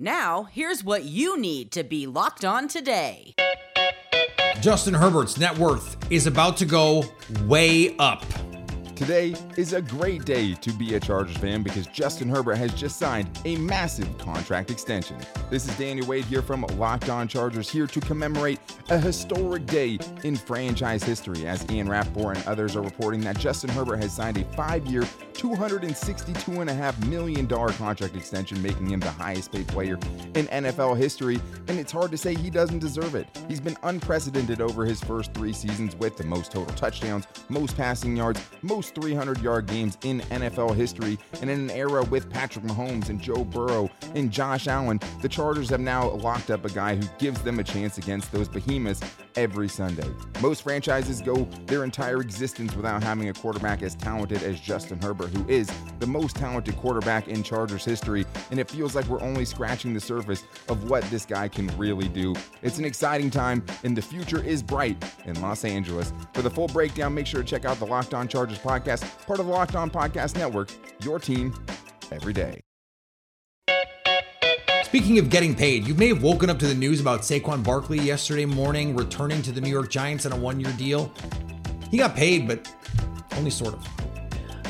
Now, 0.00 0.44
here's 0.44 0.84
what 0.84 1.02
you 1.04 1.36
need 1.36 1.72
to 1.72 1.82
be 1.82 2.06
locked 2.06 2.44
on 2.44 2.68
today. 2.68 3.34
Justin 4.60 4.94
Herbert's 4.94 5.38
net 5.38 5.58
worth 5.58 5.96
is 6.08 6.28
about 6.28 6.56
to 6.58 6.66
go 6.66 7.02
way 7.46 7.96
up. 7.98 8.24
Today 8.98 9.32
is 9.56 9.74
a 9.74 9.80
great 9.80 10.24
day 10.24 10.54
to 10.54 10.72
be 10.72 10.96
a 10.96 11.00
Chargers 11.00 11.36
fan 11.36 11.62
because 11.62 11.86
Justin 11.86 12.28
Herbert 12.28 12.56
has 12.56 12.74
just 12.74 12.98
signed 12.98 13.30
a 13.44 13.54
massive 13.54 14.18
contract 14.18 14.72
extension. 14.72 15.16
This 15.50 15.68
is 15.68 15.78
Danny 15.78 16.02
Wade 16.02 16.24
here 16.24 16.42
from 16.42 16.62
Locked 16.76 17.08
On 17.08 17.28
Chargers 17.28 17.70
here 17.70 17.86
to 17.86 18.00
commemorate 18.00 18.58
a 18.90 18.98
historic 18.98 19.66
day 19.66 20.00
in 20.24 20.34
franchise 20.34 21.04
history 21.04 21.46
as 21.46 21.64
Ian 21.70 21.88
Rapoport 21.88 22.38
and 22.38 22.46
others 22.48 22.74
are 22.74 22.82
reporting 22.82 23.20
that 23.20 23.38
Justin 23.38 23.70
Herbert 23.70 23.98
has 23.98 24.12
signed 24.12 24.36
a 24.36 24.44
five-year, 24.56 25.02
$262.5 25.34 27.06
million 27.06 27.46
contract 27.46 28.16
extension, 28.16 28.60
making 28.60 28.90
him 28.90 28.98
the 28.98 29.12
highest 29.12 29.52
paid 29.52 29.68
player 29.68 29.94
in 30.34 30.48
NFL 30.48 30.96
history, 30.96 31.38
and 31.68 31.78
it's 31.78 31.92
hard 31.92 32.10
to 32.10 32.18
say 32.18 32.34
he 32.34 32.50
doesn't 32.50 32.80
deserve 32.80 33.14
it. 33.14 33.28
He's 33.46 33.60
been 33.60 33.76
unprecedented 33.84 34.60
over 34.60 34.84
his 34.84 35.00
first 35.04 35.32
three 35.34 35.52
seasons 35.52 35.94
with 35.94 36.16
the 36.16 36.24
most 36.24 36.50
total 36.50 36.74
touchdowns, 36.74 37.28
most 37.48 37.76
passing 37.76 38.16
yards, 38.16 38.40
most 38.62 38.87
300 38.90 39.40
yard 39.40 39.66
games 39.66 39.98
in 40.02 40.20
NFL 40.22 40.74
history. 40.74 41.18
And 41.40 41.50
in 41.50 41.60
an 41.60 41.70
era 41.70 42.02
with 42.04 42.30
Patrick 42.30 42.64
Mahomes 42.64 43.08
and 43.08 43.20
Joe 43.20 43.44
Burrow 43.44 43.90
and 44.14 44.30
Josh 44.30 44.66
Allen, 44.66 45.00
the 45.22 45.28
Chargers 45.28 45.70
have 45.70 45.80
now 45.80 46.10
locked 46.10 46.50
up 46.50 46.64
a 46.64 46.70
guy 46.70 46.96
who 46.96 47.06
gives 47.18 47.42
them 47.42 47.58
a 47.58 47.64
chance 47.64 47.98
against 47.98 48.32
those 48.32 48.48
behemoths 48.48 49.00
every 49.36 49.68
Sunday. 49.68 50.08
Most 50.42 50.62
franchises 50.62 51.20
go 51.20 51.44
their 51.66 51.84
entire 51.84 52.20
existence 52.20 52.74
without 52.74 53.02
having 53.02 53.28
a 53.28 53.32
quarterback 53.32 53.82
as 53.82 53.94
talented 53.94 54.42
as 54.42 54.58
Justin 54.60 55.00
Herbert, 55.00 55.28
who 55.28 55.48
is 55.48 55.70
the 56.00 56.06
most 56.06 56.36
talented 56.36 56.76
quarterback 56.76 57.28
in 57.28 57.42
Chargers 57.42 57.84
history. 57.84 58.24
And 58.50 58.58
it 58.58 58.70
feels 58.70 58.94
like 58.94 59.06
we're 59.06 59.20
only 59.20 59.44
scratching 59.44 59.94
the 59.94 60.00
surface 60.00 60.44
of 60.68 60.90
what 60.90 61.04
this 61.04 61.24
guy 61.24 61.48
can 61.48 61.68
really 61.78 62.08
do. 62.08 62.34
It's 62.62 62.78
an 62.78 62.84
exciting 62.84 63.30
time, 63.30 63.64
and 63.84 63.96
the 63.96 64.02
future 64.02 64.42
is 64.42 64.62
bright 64.62 65.02
in 65.24 65.40
Los 65.40 65.64
Angeles. 65.64 66.12
For 66.32 66.42
the 66.42 66.50
full 66.50 66.68
breakdown, 66.68 67.14
make 67.14 67.26
sure 67.26 67.42
to 67.42 67.46
check 67.46 67.64
out 67.64 67.78
the 67.78 67.86
Locked 67.86 68.14
On 68.14 68.26
Chargers 68.26 68.58
podcast 68.58 68.77
podcast, 68.78 69.26
part 69.26 69.40
of 69.40 69.46
the 69.46 69.52
Locked 69.52 69.76
On 69.76 69.90
Podcast 69.90 70.36
Network, 70.36 70.70
your 71.02 71.18
team 71.18 71.54
every 72.10 72.32
day. 72.32 72.60
Speaking 74.84 75.18
of 75.18 75.28
getting 75.28 75.54
paid, 75.54 75.86
you 75.86 75.94
may 75.94 76.08
have 76.08 76.22
woken 76.22 76.48
up 76.48 76.58
to 76.60 76.66
the 76.66 76.74
news 76.74 77.00
about 77.00 77.20
Saquon 77.20 77.62
Barkley 77.62 77.98
yesterday 77.98 78.46
morning 78.46 78.96
returning 78.96 79.42
to 79.42 79.52
the 79.52 79.60
New 79.60 79.68
York 79.68 79.90
Giants 79.90 80.24
on 80.24 80.32
a 80.32 80.36
one 80.36 80.60
year 80.60 80.72
deal. 80.78 81.12
He 81.90 81.98
got 81.98 82.16
paid, 82.16 82.48
but 82.48 82.72
only 83.36 83.50
sort 83.50 83.74
of. 83.74 83.86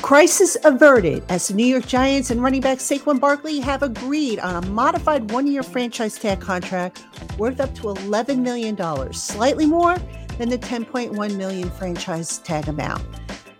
Crisis 0.01 0.57
averted 0.63 1.23
as 1.29 1.47
the 1.47 1.53
New 1.53 1.65
York 1.65 1.85
Giants 1.85 2.31
and 2.31 2.41
running 2.41 2.61
back 2.61 2.79
Saquon 2.79 3.19
Barkley 3.19 3.59
have 3.59 3.83
agreed 3.83 4.39
on 4.39 4.61
a 4.61 4.67
modified 4.67 5.31
one 5.31 5.47
year 5.47 5.63
franchise 5.63 6.17
tag 6.17 6.41
contract 6.41 7.05
worth 7.37 7.59
up 7.59 7.73
to 7.75 7.83
$11 7.83 8.39
million, 8.39 9.13
slightly 9.13 9.65
more 9.65 9.97
than 10.37 10.49
the 10.49 10.57
10.1 10.57 11.35
million 11.35 11.69
franchise 11.69 12.39
tag 12.39 12.67
amount. 12.67 13.03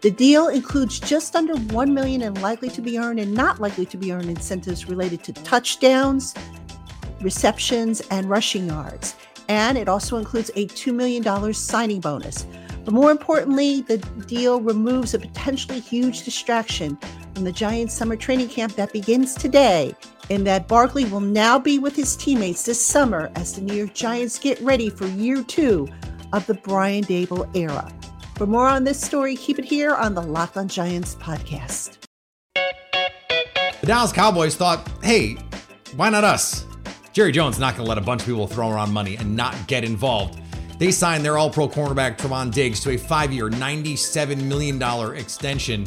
The 0.01 0.11
deal 0.11 0.47
includes 0.47 0.97
just 0.97 1.35
under 1.35 1.55
1 1.57 1.93
million 1.93 2.21
in 2.21 2.33
likely 2.35 2.69
to 2.69 2.81
be 2.81 2.97
earned 2.97 3.19
and 3.19 3.33
not 3.33 3.59
likely 3.59 3.85
to 3.87 3.97
be 3.97 4.13
earned 4.13 4.29
incentives 4.29 4.87
related 4.87 5.23
to 5.25 5.33
touchdowns, 5.33 6.33
receptions, 7.19 7.99
and 8.09 8.29
rushing 8.29 8.67
yards. 8.67 9.15
And 9.49 9.77
it 9.77 9.89
also 9.89 10.15
includes 10.15 10.51
a 10.55 10.67
$2 10.67 10.93
million 10.93 11.53
signing 11.53 11.99
bonus. 11.99 12.45
But 12.85 12.93
more 12.93 13.11
importantly, 13.11 13.81
the 13.81 13.97
deal 14.25 14.61
removes 14.61 15.13
a 15.13 15.19
potentially 15.19 15.81
huge 15.81 16.23
distraction 16.23 16.97
from 17.33 17.43
the 17.43 17.51
Giants 17.51 17.93
summer 17.93 18.15
training 18.15 18.47
camp 18.47 18.75
that 18.75 18.93
begins 18.93 19.35
today, 19.35 19.93
and 20.29 20.47
that 20.47 20.69
Barkley 20.69 21.05
will 21.05 21.19
now 21.19 21.59
be 21.59 21.77
with 21.77 21.95
his 21.95 22.15
teammates 22.15 22.63
this 22.63 22.83
summer 22.83 23.29
as 23.35 23.53
the 23.53 23.61
New 23.61 23.75
York 23.75 23.93
Giants 23.93 24.39
get 24.39 24.61
ready 24.61 24.89
for 24.89 25.07
year 25.07 25.43
two 25.43 25.89
of 26.31 26.45
the 26.47 26.53
Brian 26.53 27.03
Daboll 27.03 27.53
era. 27.53 27.91
For 28.39 28.47
more 28.47 28.69
on 28.69 28.85
this 28.85 29.01
story, 29.01 29.35
keep 29.35 29.59
it 29.59 29.65
here 29.65 29.93
on 29.93 30.15
the 30.15 30.21
Locked 30.21 30.55
on 30.55 30.69
Giants 30.69 31.13
podcast. 31.15 31.97
The 32.53 33.85
Dallas 33.85 34.13
Cowboys 34.13 34.55
thought, 34.55 34.89
hey, 35.03 35.35
why 35.97 36.09
not 36.09 36.23
us? 36.23 36.65
Jerry 37.11 37.33
Jones 37.33 37.59
not 37.59 37.75
going 37.75 37.83
to 37.83 37.89
let 37.89 37.97
a 37.97 38.01
bunch 38.01 38.21
of 38.21 38.27
people 38.27 38.47
throw 38.47 38.71
around 38.71 38.93
money 38.93 39.17
and 39.17 39.35
not 39.35 39.67
get 39.67 39.83
involved. 39.83 40.39
They 40.79 40.89
signed 40.89 41.25
their 41.25 41.37
all 41.37 41.49
pro 41.49 41.67
cornerback 41.67 42.17
Trevon 42.17 42.53
Diggs 42.53 42.79
to 42.83 42.91
a 42.91 42.97
five 42.97 43.33
year, 43.33 43.49
$97 43.49 44.41
million 44.41 44.81
extension. 45.17 45.85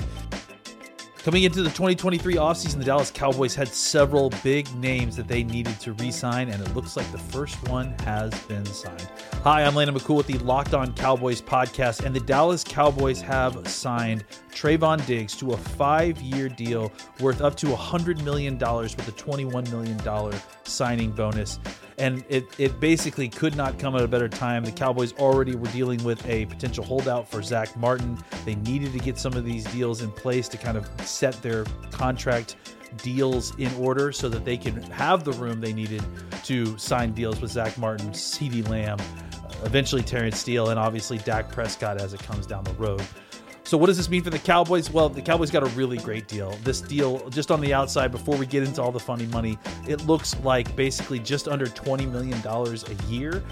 Coming 1.25 1.45
into 1.45 1.63
the 1.63 1.69
2023 1.69 2.35
offseason, 2.35 2.79
the 2.79 2.85
Dallas 2.85 3.13
Cowboys 3.13 3.55
had 3.55 3.69
several 3.69 4.31
big 4.43 4.75
names 4.75 5.15
that 5.15 5.29
they 5.29 5.45
needed 5.45 5.79
to 5.79 5.93
re 5.93 6.11
sign, 6.11 6.49
and 6.49 6.61
it 6.61 6.75
looks 6.75 6.97
like 6.97 7.09
the 7.13 7.19
first 7.19 7.63
one 7.69 7.97
has 8.01 8.37
been 8.47 8.67
signed. 8.67 9.09
Hi, 9.45 9.63
I'm 9.63 9.77
Landon 9.77 9.95
McCool 9.95 10.17
with 10.17 10.27
the 10.27 10.39
Locked 10.39 10.75
On 10.75 10.93
Cowboys 10.95 11.41
podcast, 11.41 12.05
and 12.05 12.13
the 12.13 12.19
Dallas 12.19 12.65
Cowboys 12.65 13.21
have 13.21 13.69
signed 13.69 14.25
Trevon 14.51 15.07
Diggs 15.07 15.37
to 15.37 15.53
a 15.53 15.57
five 15.57 16.21
year 16.21 16.49
deal 16.49 16.91
worth 17.21 17.41
up 17.41 17.55
to 17.59 17.67
$100 17.67 18.25
million 18.25 18.55
with 18.59 19.07
a 19.07 19.13
$21 19.13 19.71
million 19.71 20.41
signing 20.65 21.13
bonus 21.13 21.61
and 21.99 22.25
it, 22.29 22.47
it 22.59 22.81
basically 22.81 23.29
could 23.29 23.57
not 23.57 23.79
come 23.79 23.95
at 23.95 24.03
a 24.03 24.09
better 24.09 24.29
time. 24.29 24.65
The 24.65 24.73
Cowboys 24.73 25.13
already 25.15 25.57
were 25.57 25.69
dealing 25.69 26.03
with 26.05 26.27
a 26.27 26.47
potential 26.47 26.85
holdout 26.85 27.29
for 27.29 27.43
Zack 27.43 27.77
Martin. 27.77 28.19
They 28.45 28.55
needed 28.57 28.93
to 28.93 28.99
get 28.99 29.19
some 29.19 29.35
of 29.35 29.45
these 29.45 29.65
deals 29.65 30.03
in 30.03 30.11
place 30.11 30.49
to 30.49 30.57
kind 30.57 30.77
of 30.77 30.89
set 31.01 31.41
their 31.43 31.65
contract 31.91 32.57
deals 32.99 33.57
in 33.59 33.73
order 33.77 34.13
so 34.13 34.29
that 34.29 34.45
they 34.45 34.57
can 34.57 34.83
have 34.83 35.25
the 35.25 35.33
room 35.33 35.61
they 35.61 35.73
needed 35.73 36.03
to 36.45 36.77
sign 36.79 37.13
deals 37.13 37.41
with 37.41 37.51
Zack 37.51 37.79
Martin, 37.79 38.11
CeeDee 38.11 38.69
Lamb, 38.69 38.99
eventually 39.65 40.03
Terence 40.03 40.39
Steele, 40.39 40.71
and 40.71 40.79
obviously 40.79 41.19
Dak 41.19 41.51
Prescott 41.51 42.01
as 42.01 42.13
it 42.15 42.23
comes 42.23 42.47
down 42.47 42.65
the 42.65 42.75
road. 42.75 43.03
So 43.65 43.79
what 43.79 43.87
does 43.87 43.97
this 43.97 44.11
mean 44.11 44.23
for 44.23 44.31
the 44.31 44.39
Cowboys? 44.39 44.91
Well, 44.91 45.09
the 45.09 45.23
Cowboys 45.23 45.51
got 45.51 45.63
a 45.63 45.67
really 45.77 45.97
great 45.99 46.29
deal. 46.29 46.51
This 46.65 46.81
deal, 46.81 47.29
just 47.31 47.51
on 47.51 47.61
the 47.61 47.73
outside, 47.73 48.11
before 48.11 48.37
we 48.37 48.45
get 48.45 48.65
into 48.65 48.83
all 48.83 48.93
the 48.93 49.01
funny 49.01 49.27
money, 49.27 49.59
it 49.89 50.07
looks 50.07 50.39
like 50.41 50.75
basically 50.77 51.19
just 51.19 51.49
under 51.49 51.67
$20 51.67 52.11
million 52.11 52.39
a 52.45 53.11
year. 53.11 53.43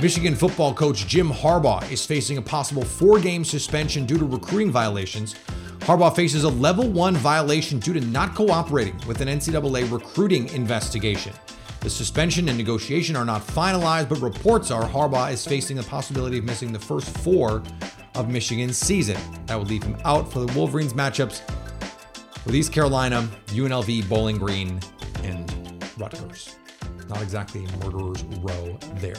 Michigan 0.00 0.34
football 0.34 0.74
coach 0.74 1.06
Jim 1.06 1.30
Harbaugh 1.30 1.90
is 1.90 2.04
facing 2.04 2.36
a 2.36 2.42
possible 2.42 2.84
four 2.84 3.18
game 3.18 3.44
suspension 3.44 4.04
due 4.04 4.18
to 4.18 4.24
recruiting 4.24 4.70
violations. 4.70 5.34
Harbaugh 5.80 6.14
faces 6.14 6.44
a 6.44 6.48
level 6.48 6.88
one 6.88 7.14
violation 7.14 7.78
due 7.78 7.94
to 7.94 8.00
not 8.00 8.34
cooperating 8.34 9.00
with 9.06 9.20
an 9.20 9.28
NCAA 9.28 9.90
recruiting 9.90 10.48
investigation. 10.48 11.32
The 11.80 11.90
suspension 11.90 12.48
and 12.48 12.56
negotiation 12.56 13.14
are 13.14 13.24
not 13.24 13.46
finalized, 13.46 14.08
but 14.08 14.20
reports 14.20 14.70
are 14.70 14.84
Harbaugh 14.84 15.30
is 15.30 15.46
facing 15.46 15.76
the 15.76 15.82
possibility 15.82 16.38
of 16.38 16.44
missing 16.44 16.72
the 16.72 16.78
first 16.78 17.10
four 17.18 17.62
of 18.14 18.28
Michigan's 18.28 18.78
season. 18.78 19.16
That 19.46 19.58
would 19.58 19.68
leave 19.68 19.82
him 19.82 19.96
out 20.04 20.32
for 20.32 20.40
the 20.40 20.52
Wolverines 20.58 20.94
matchups 20.94 21.40
with 22.44 22.54
East 22.54 22.72
Carolina, 22.72 23.28
UNLV, 23.46 24.08
Bowling 24.08 24.38
Green, 24.38 24.80
and 25.22 25.84
Rutgers. 25.98 26.56
Not 27.08 27.22
exactly 27.22 27.66
murderer's 27.82 28.22
row 28.40 28.78
there. 28.96 29.16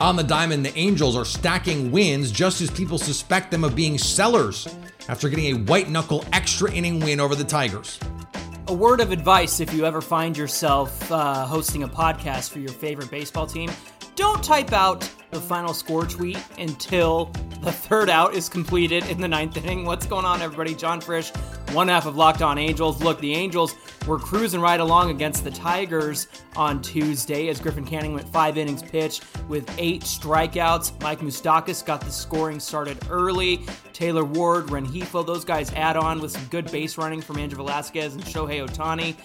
On 0.00 0.16
the 0.16 0.24
diamond, 0.24 0.66
the 0.66 0.76
Angels 0.76 1.16
are 1.16 1.24
stacking 1.24 1.92
wins 1.92 2.32
just 2.32 2.60
as 2.60 2.70
people 2.70 2.98
suspect 2.98 3.52
them 3.52 3.62
of 3.62 3.76
being 3.76 3.98
sellers 3.98 4.66
after 5.08 5.28
getting 5.28 5.54
a 5.54 5.58
white 5.60 5.88
knuckle 5.88 6.24
extra 6.32 6.72
inning 6.72 6.98
win 6.98 7.20
over 7.20 7.36
the 7.36 7.44
Tigers. 7.44 8.00
A 8.68 8.74
word 8.74 9.00
of 9.00 9.12
advice 9.12 9.60
if 9.60 9.72
you 9.72 9.84
ever 9.84 10.00
find 10.00 10.36
yourself 10.36 11.10
uh, 11.12 11.46
hosting 11.46 11.82
a 11.82 11.88
podcast 11.88 12.50
for 12.50 12.58
your 12.58 12.70
favorite 12.70 13.10
baseball 13.10 13.46
team 13.46 13.70
don't 14.16 14.42
type 14.42 14.72
out 14.72 15.08
the 15.32 15.40
final 15.40 15.72
score 15.72 16.04
tweet 16.04 16.38
until 16.58 17.32
the 17.62 17.72
third 17.72 18.10
out 18.10 18.34
is 18.34 18.50
completed 18.50 19.02
in 19.08 19.18
the 19.18 19.26
ninth 19.26 19.56
inning. 19.56 19.86
What's 19.86 20.04
going 20.04 20.26
on, 20.26 20.42
everybody? 20.42 20.74
John 20.74 21.00
Frisch, 21.00 21.30
one 21.72 21.88
half 21.88 22.04
of 22.04 22.16
Locked 22.16 22.42
On 22.42 22.58
Angels. 22.58 23.02
Look, 23.02 23.18
the 23.20 23.32
Angels 23.32 23.74
were 24.06 24.18
cruising 24.18 24.60
right 24.60 24.78
along 24.78 25.10
against 25.10 25.42
the 25.42 25.50
Tigers 25.50 26.28
on 26.54 26.82
Tuesday 26.82 27.48
as 27.48 27.60
Griffin 27.60 27.86
Canning 27.86 28.12
went 28.12 28.28
five 28.28 28.58
innings 28.58 28.82
pitched 28.82 29.24
with 29.48 29.74
eight 29.78 30.02
strikeouts. 30.02 31.00
Mike 31.00 31.20
Moustakas 31.20 31.82
got 31.84 32.02
the 32.02 32.10
scoring 32.10 32.60
started 32.60 32.98
early. 33.08 33.64
Taylor 33.94 34.26
Ward, 34.26 34.66
Rengifo, 34.66 35.26
those 35.26 35.46
guys 35.46 35.72
add 35.72 35.96
on 35.96 36.20
with 36.20 36.32
some 36.32 36.44
good 36.46 36.70
base 36.70 36.98
running 36.98 37.22
from 37.22 37.38
Andrew 37.38 37.56
Velazquez 37.56 38.14
and 38.14 38.22
Shohei 38.24 38.68
Ohtani. 38.68 39.16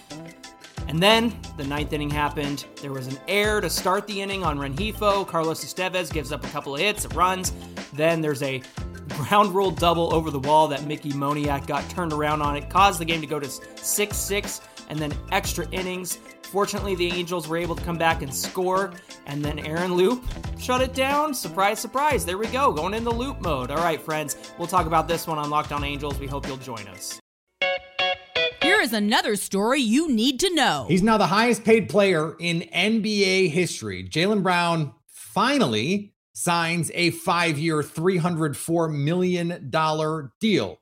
And 0.88 1.02
then 1.02 1.38
the 1.58 1.64
ninth 1.64 1.92
inning 1.92 2.08
happened. 2.08 2.64
There 2.80 2.92
was 2.92 3.06
an 3.06 3.18
error 3.28 3.60
to 3.60 3.68
start 3.68 4.06
the 4.06 4.22
inning 4.22 4.42
on 4.42 4.58
Rengifo. 4.58 5.26
Carlos 5.26 5.62
Estevez 5.62 6.10
gives 6.10 6.32
up 6.32 6.44
a 6.44 6.48
couple 6.48 6.74
of 6.74 6.80
hits, 6.80 7.06
runs. 7.08 7.52
Then 7.92 8.22
there's 8.22 8.42
a 8.42 8.62
ground 9.10 9.54
rule 9.54 9.70
double 9.70 10.14
over 10.14 10.30
the 10.30 10.38
wall 10.38 10.66
that 10.68 10.84
Mickey 10.84 11.10
Moniak 11.10 11.66
got 11.66 11.88
turned 11.90 12.14
around 12.14 12.40
on. 12.40 12.56
It 12.56 12.70
caused 12.70 13.00
the 13.00 13.04
game 13.04 13.20
to 13.20 13.26
go 13.26 13.38
to 13.38 13.48
6 13.48 14.16
6 14.16 14.60
and 14.88 14.98
then 14.98 15.12
extra 15.30 15.68
innings. 15.72 16.18
Fortunately, 16.42 16.94
the 16.94 17.12
Angels 17.12 17.46
were 17.46 17.58
able 17.58 17.76
to 17.76 17.84
come 17.84 17.98
back 17.98 18.22
and 18.22 18.34
score, 18.34 18.94
and 19.26 19.44
then 19.44 19.58
Aaron 19.58 19.94
Loup 19.94 20.24
shut 20.58 20.80
it 20.80 20.94
down. 20.94 21.34
Surprise, 21.34 21.78
surprise. 21.78 22.24
There 22.24 22.38
we 22.38 22.46
go, 22.46 22.72
going 22.72 22.94
into 22.94 23.10
loop 23.10 23.42
mode. 23.42 23.70
All 23.70 23.76
right, 23.76 24.00
friends, 24.00 24.38
we'll 24.56 24.68
talk 24.68 24.86
about 24.86 25.06
this 25.06 25.26
one 25.26 25.36
on 25.36 25.50
Locked 25.50 25.72
On 25.72 25.84
Angels. 25.84 26.18
We 26.18 26.26
hope 26.26 26.46
you'll 26.46 26.56
join 26.56 26.88
us. 26.88 27.20
Here 28.78 28.84
is 28.84 28.92
another 28.92 29.34
story 29.34 29.80
you 29.80 30.08
need 30.08 30.38
to 30.38 30.54
know. 30.54 30.86
He's 30.86 31.02
now 31.02 31.18
the 31.18 31.26
highest 31.26 31.64
paid 31.64 31.88
player 31.88 32.36
in 32.38 32.60
NBA 32.72 33.50
history. 33.50 34.08
Jaylen 34.08 34.40
Brown 34.40 34.94
finally 35.08 36.14
signs 36.32 36.88
a 36.94 37.10
five 37.10 37.58
year, 37.58 37.82
$304 37.82 38.94
million 38.94 39.68
deal. 40.38 40.80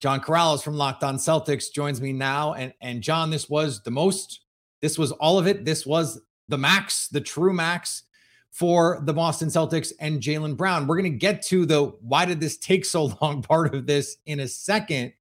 John 0.00 0.20
Karalis 0.22 0.62
from 0.62 0.78
Locked 0.78 1.04
On 1.04 1.18
Celtics 1.18 1.70
joins 1.70 2.00
me 2.00 2.14
now. 2.14 2.54
And, 2.54 2.72
and 2.80 3.02
John, 3.02 3.28
this 3.28 3.46
was 3.46 3.82
the 3.82 3.90
most, 3.90 4.40
this 4.80 4.96
was 4.96 5.12
all 5.12 5.38
of 5.38 5.46
it. 5.46 5.66
This 5.66 5.84
was 5.84 6.18
the 6.48 6.56
max, 6.56 7.08
the 7.08 7.20
true 7.20 7.52
max 7.52 8.04
for 8.52 9.02
the 9.04 9.12
Boston 9.12 9.48
Celtics 9.48 9.92
and 10.00 10.22
Jaylen 10.22 10.56
Brown. 10.56 10.86
We're 10.86 10.98
going 10.98 11.12
to 11.12 11.18
get 11.18 11.42
to 11.42 11.66
the 11.66 11.92
why 12.00 12.24
did 12.24 12.40
this 12.40 12.56
take 12.56 12.86
so 12.86 13.14
long 13.20 13.42
part 13.42 13.74
of 13.74 13.86
this 13.86 14.16
in 14.24 14.40
a 14.40 14.48
second. 14.48 15.12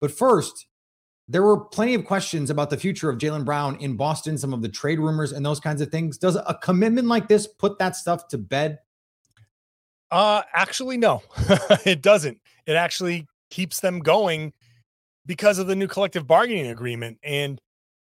But 0.00 0.10
first, 0.10 0.66
there 1.28 1.42
were 1.42 1.58
plenty 1.58 1.94
of 1.94 2.04
questions 2.04 2.50
about 2.50 2.70
the 2.70 2.76
future 2.76 3.10
of 3.10 3.18
Jaylen 3.18 3.44
Brown 3.44 3.76
in 3.76 3.96
Boston, 3.96 4.38
some 4.38 4.54
of 4.54 4.62
the 4.62 4.68
trade 4.68 5.00
rumors 5.00 5.32
and 5.32 5.44
those 5.44 5.58
kinds 5.58 5.80
of 5.80 5.90
things. 5.90 6.18
Does 6.18 6.36
a 6.36 6.58
commitment 6.62 7.08
like 7.08 7.26
this 7.26 7.46
put 7.46 7.78
that 7.78 7.96
stuff 7.96 8.28
to 8.28 8.38
bed? 8.38 8.78
Uh, 10.10 10.42
actually, 10.54 10.96
no, 10.96 11.22
it 11.84 12.00
doesn't. 12.00 12.38
It 12.66 12.74
actually 12.74 13.26
keeps 13.50 13.80
them 13.80 13.98
going 13.98 14.52
because 15.24 15.58
of 15.58 15.66
the 15.66 15.74
new 15.74 15.88
collective 15.88 16.26
bargaining 16.26 16.68
agreement. 16.68 17.18
And 17.24 17.60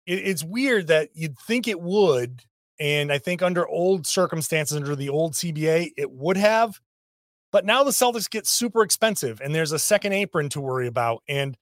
it, 0.05 0.19
it's 0.19 0.43
weird 0.43 0.87
that 0.87 1.09
you'd 1.13 1.39
think 1.39 1.69
it 1.69 1.79
would. 1.79 2.41
And 2.81 3.13
I 3.13 3.17
think 3.17 3.41
under 3.41 3.65
old 3.65 4.05
circumstances, 4.05 4.75
under 4.75 4.95
the 4.95 5.07
old 5.07 5.33
CBA, 5.33 5.91
it 5.95 6.11
would 6.11 6.35
have. 6.35 6.81
But 7.53 7.65
now 7.65 7.85
the 7.85 7.91
Celtics 7.91 8.29
get 8.29 8.45
super 8.45 8.83
expensive 8.83 9.39
and 9.39 9.55
there's 9.55 9.71
a 9.71 9.79
second 9.79 10.11
apron 10.11 10.49
to 10.49 10.59
worry 10.59 10.87
about. 10.87 11.23
And 11.29 11.57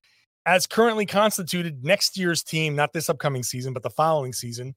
as 0.46 0.68
currently 0.68 1.06
constituted, 1.06 1.84
next 1.84 2.18
year's 2.18 2.44
team, 2.44 2.76
not 2.76 2.94
this 2.94 3.10
upcoming 3.10 3.44
season, 3.44 3.74
but 3.74 3.84
the 3.84 3.90
following 3.90 4.34
season, 4.34 4.76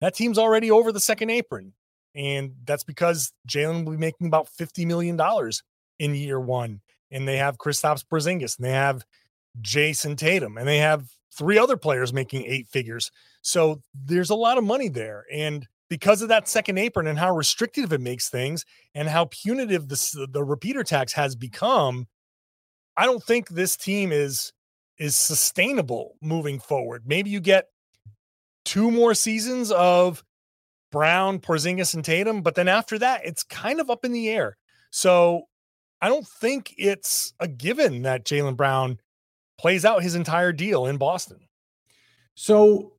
that 0.00 0.14
team's 0.14 0.38
already 0.38 0.70
over 0.70 0.92
the 0.92 1.00
second 1.00 1.30
apron. 1.30 1.72
And 2.14 2.52
that's 2.64 2.84
because 2.84 3.32
Jaylen 3.48 3.84
will 3.84 3.92
be 3.92 3.98
making 3.98 4.26
about 4.26 4.48
$50 4.48 4.86
million 4.86 5.20
in 5.98 6.14
year 6.14 6.40
one. 6.40 6.80
And 7.10 7.26
they 7.26 7.36
have 7.36 7.58
Kristaps 7.58 8.04
Porzingis 8.04 8.58
and 8.58 8.66
they 8.66 8.72
have 8.72 9.04
Jayson 9.60 10.16
Tatum 10.16 10.56
and 10.56 10.68
they 10.68 10.78
have 10.78 11.08
three 11.32 11.58
other 11.58 11.76
players 11.76 12.12
making 12.12 12.44
eight 12.44 12.68
figures. 12.68 13.10
So 13.42 13.80
there's 13.94 14.30
a 14.30 14.34
lot 14.34 14.58
of 14.58 14.64
money 14.64 14.88
there. 14.88 15.24
And 15.32 15.66
because 15.88 16.22
of 16.22 16.28
that 16.28 16.48
second 16.48 16.78
apron 16.78 17.06
and 17.06 17.18
how 17.18 17.34
restrictive 17.34 17.92
it 17.92 18.00
makes 18.00 18.28
things 18.28 18.64
and 18.94 19.08
how 19.08 19.26
punitive 19.26 19.88
this, 19.88 20.16
the 20.30 20.44
repeater 20.44 20.84
tax 20.84 21.12
has 21.14 21.34
become, 21.34 22.06
I 22.96 23.06
don't 23.06 23.22
think 23.22 23.48
this 23.48 23.76
team 23.76 24.12
is 24.12 24.52
is 24.98 25.16
sustainable 25.16 26.16
moving 26.20 26.58
forward. 26.58 27.04
Maybe 27.06 27.30
you 27.30 27.40
get 27.40 27.66
two 28.64 28.90
more 28.90 29.14
seasons 29.14 29.70
of 29.70 30.22
Brown, 30.90 31.38
Porzingis, 31.38 31.94
and 31.94 32.04
Tatum, 32.04 32.42
but 32.42 32.54
then 32.54 32.68
after 32.68 32.98
that, 32.98 33.24
it's 33.24 33.42
kind 33.42 33.80
of 33.80 33.90
up 33.90 34.04
in 34.04 34.12
the 34.12 34.28
air. 34.28 34.56
So 34.90 35.42
I 36.00 36.08
don't 36.08 36.26
think 36.26 36.74
it's 36.76 37.32
a 37.40 37.48
given 37.48 38.02
that 38.02 38.24
Jaylen 38.24 38.56
Brown 38.56 38.98
plays 39.58 39.84
out 39.84 40.02
his 40.02 40.14
entire 40.14 40.52
deal 40.52 40.86
in 40.86 40.96
Boston. 40.96 41.40
So 42.34 42.94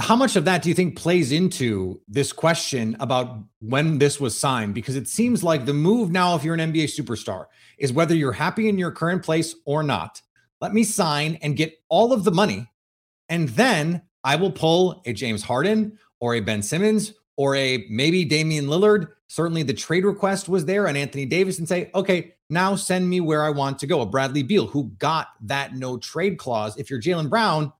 how 0.00 0.16
much 0.16 0.34
of 0.36 0.44
that 0.46 0.62
do 0.62 0.68
you 0.68 0.74
think 0.74 0.96
plays 0.96 1.30
into 1.30 2.00
this 2.08 2.32
question 2.32 2.96
about 2.98 3.38
when 3.60 3.98
this 3.98 4.20
was 4.20 4.36
signed? 4.36 4.74
Because 4.74 4.96
it 4.96 5.06
seems 5.06 5.44
like 5.44 5.66
the 5.66 5.74
move 5.74 6.10
now, 6.10 6.34
if 6.34 6.42
you're 6.42 6.54
an 6.54 6.72
NBA 6.72 6.84
superstar, 6.84 7.46
is 7.78 7.92
whether 7.92 8.14
you're 8.14 8.32
happy 8.32 8.68
in 8.68 8.78
your 8.78 8.90
current 8.90 9.22
place 9.22 9.54
or 9.64 9.82
not. 9.82 10.20
Let 10.60 10.72
me 10.72 10.84
sign 10.84 11.38
and 11.42 11.56
get 11.56 11.78
all 11.88 12.12
of 12.12 12.24
the 12.24 12.30
money. 12.30 12.68
And 13.28 13.48
then 13.50 14.02
I 14.24 14.36
will 14.36 14.52
pull 14.52 15.02
a 15.04 15.12
James 15.12 15.42
Harden 15.42 15.98
or 16.20 16.34
a 16.34 16.40
Ben 16.40 16.62
Simmons 16.62 17.14
or 17.36 17.54
a 17.56 17.86
maybe 17.90 18.24
Damian 18.24 18.66
Lillard. 18.66 19.08
Certainly 19.28 19.64
the 19.64 19.74
trade 19.74 20.04
request 20.04 20.48
was 20.48 20.64
there 20.64 20.86
and 20.86 20.96
Anthony 20.96 21.26
Davis 21.26 21.58
and 21.58 21.68
say, 21.68 21.90
okay, 21.94 22.34
now 22.48 22.76
send 22.76 23.08
me 23.08 23.20
where 23.20 23.42
I 23.42 23.50
want 23.50 23.78
to 23.80 23.86
go. 23.86 24.00
A 24.00 24.06
Bradley 24.06 24.42
Beal 24.42 24.66
who 24.66 24.84
got 24.98 25.28
that 25.42 25.74
no 25.74 25.98
trade 25.98 26.38
clause. 26.38 26.76
If 26.76 26.90
you're 26.90 27.00
Jaylen 27.00 27.28
Brown, 27.28 27.72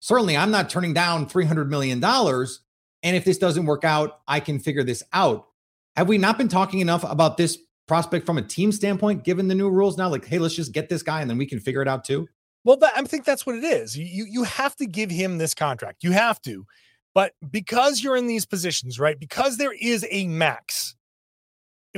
certainly 0.00 0.36
I'm 0.36 0.50
not 0.50 0.70
turning 0.70 0.94
down 0.94 1.28
$300 1.28 1.68
million. 1.68 2.02
And 2.02 3.16
if 3.16 3.24
this 3.24 3.38
doesn't 3.38 3.66
work 3.66 3.84
out, 3.84 4.20
I 4.28 4.40
can 4.40 4.60
figure 4.60 4.84
this 4.84 5.02
out. 5.12 5.48
Have 5.96 6.08
we 6.08 6.18
not 6.18 6.38
been 6.38 6.48
talking 6.48 6.80
enough 6.80 7.04
about 7.04 7.36
this 7.36 7.58
prospect 7.86 8.26
from 8.26 8.38
a 8.38 8.42
team 8.42 8.72
standpoint, 8.72 9.24
given 9.24 9.48
the 9.48 9.54
new 9.54 9.70
rules 9.70 9.98
now? 9.98 10.08
Like, 10.08 10.24
hey, 10.24 10.38
let's 10.38 10.54
just 10.54 10.72
get 10.72 10.88
this 10.88 11.02
guy 11.02 11.20
and 11.20 11.30
then 11.30 11.38
we 11.38 11.46
can 11.46 11.60
figure 11.60 11.82
it 11.82 11.88
out 11.88 12.04
too. 12.04 12.28
Well, 12.64 12.76
that, 12.76 12.92
I 12.96 13.02
think 13.02 13.24
that's 13.24 13.44
what 13.44 13.56
it 13.56 13.64
is. 13.64 13.96
You 13.96 14.24
you 14.24 14.44
have 14.44 14.76
to 14.76 14.86
give 14.86 15.10
him 15.10 15.38
this 15.38 15.54
contract. 15.54 16.04
You 16.04 16.12
have 16.12 16.40
to, 16.42 16.66
but 17.14 17.32
because 17.50 18.02
you're 18.02 18.16
in 18.16 18.26
these 18.26 18.46
positions, 18.46 18.98
right? 18.98 19.18
Because 19.18 19.56
there 19.56 19.72
is 19.72 20.06
a 20.10 20.26
max. 20.28 20.94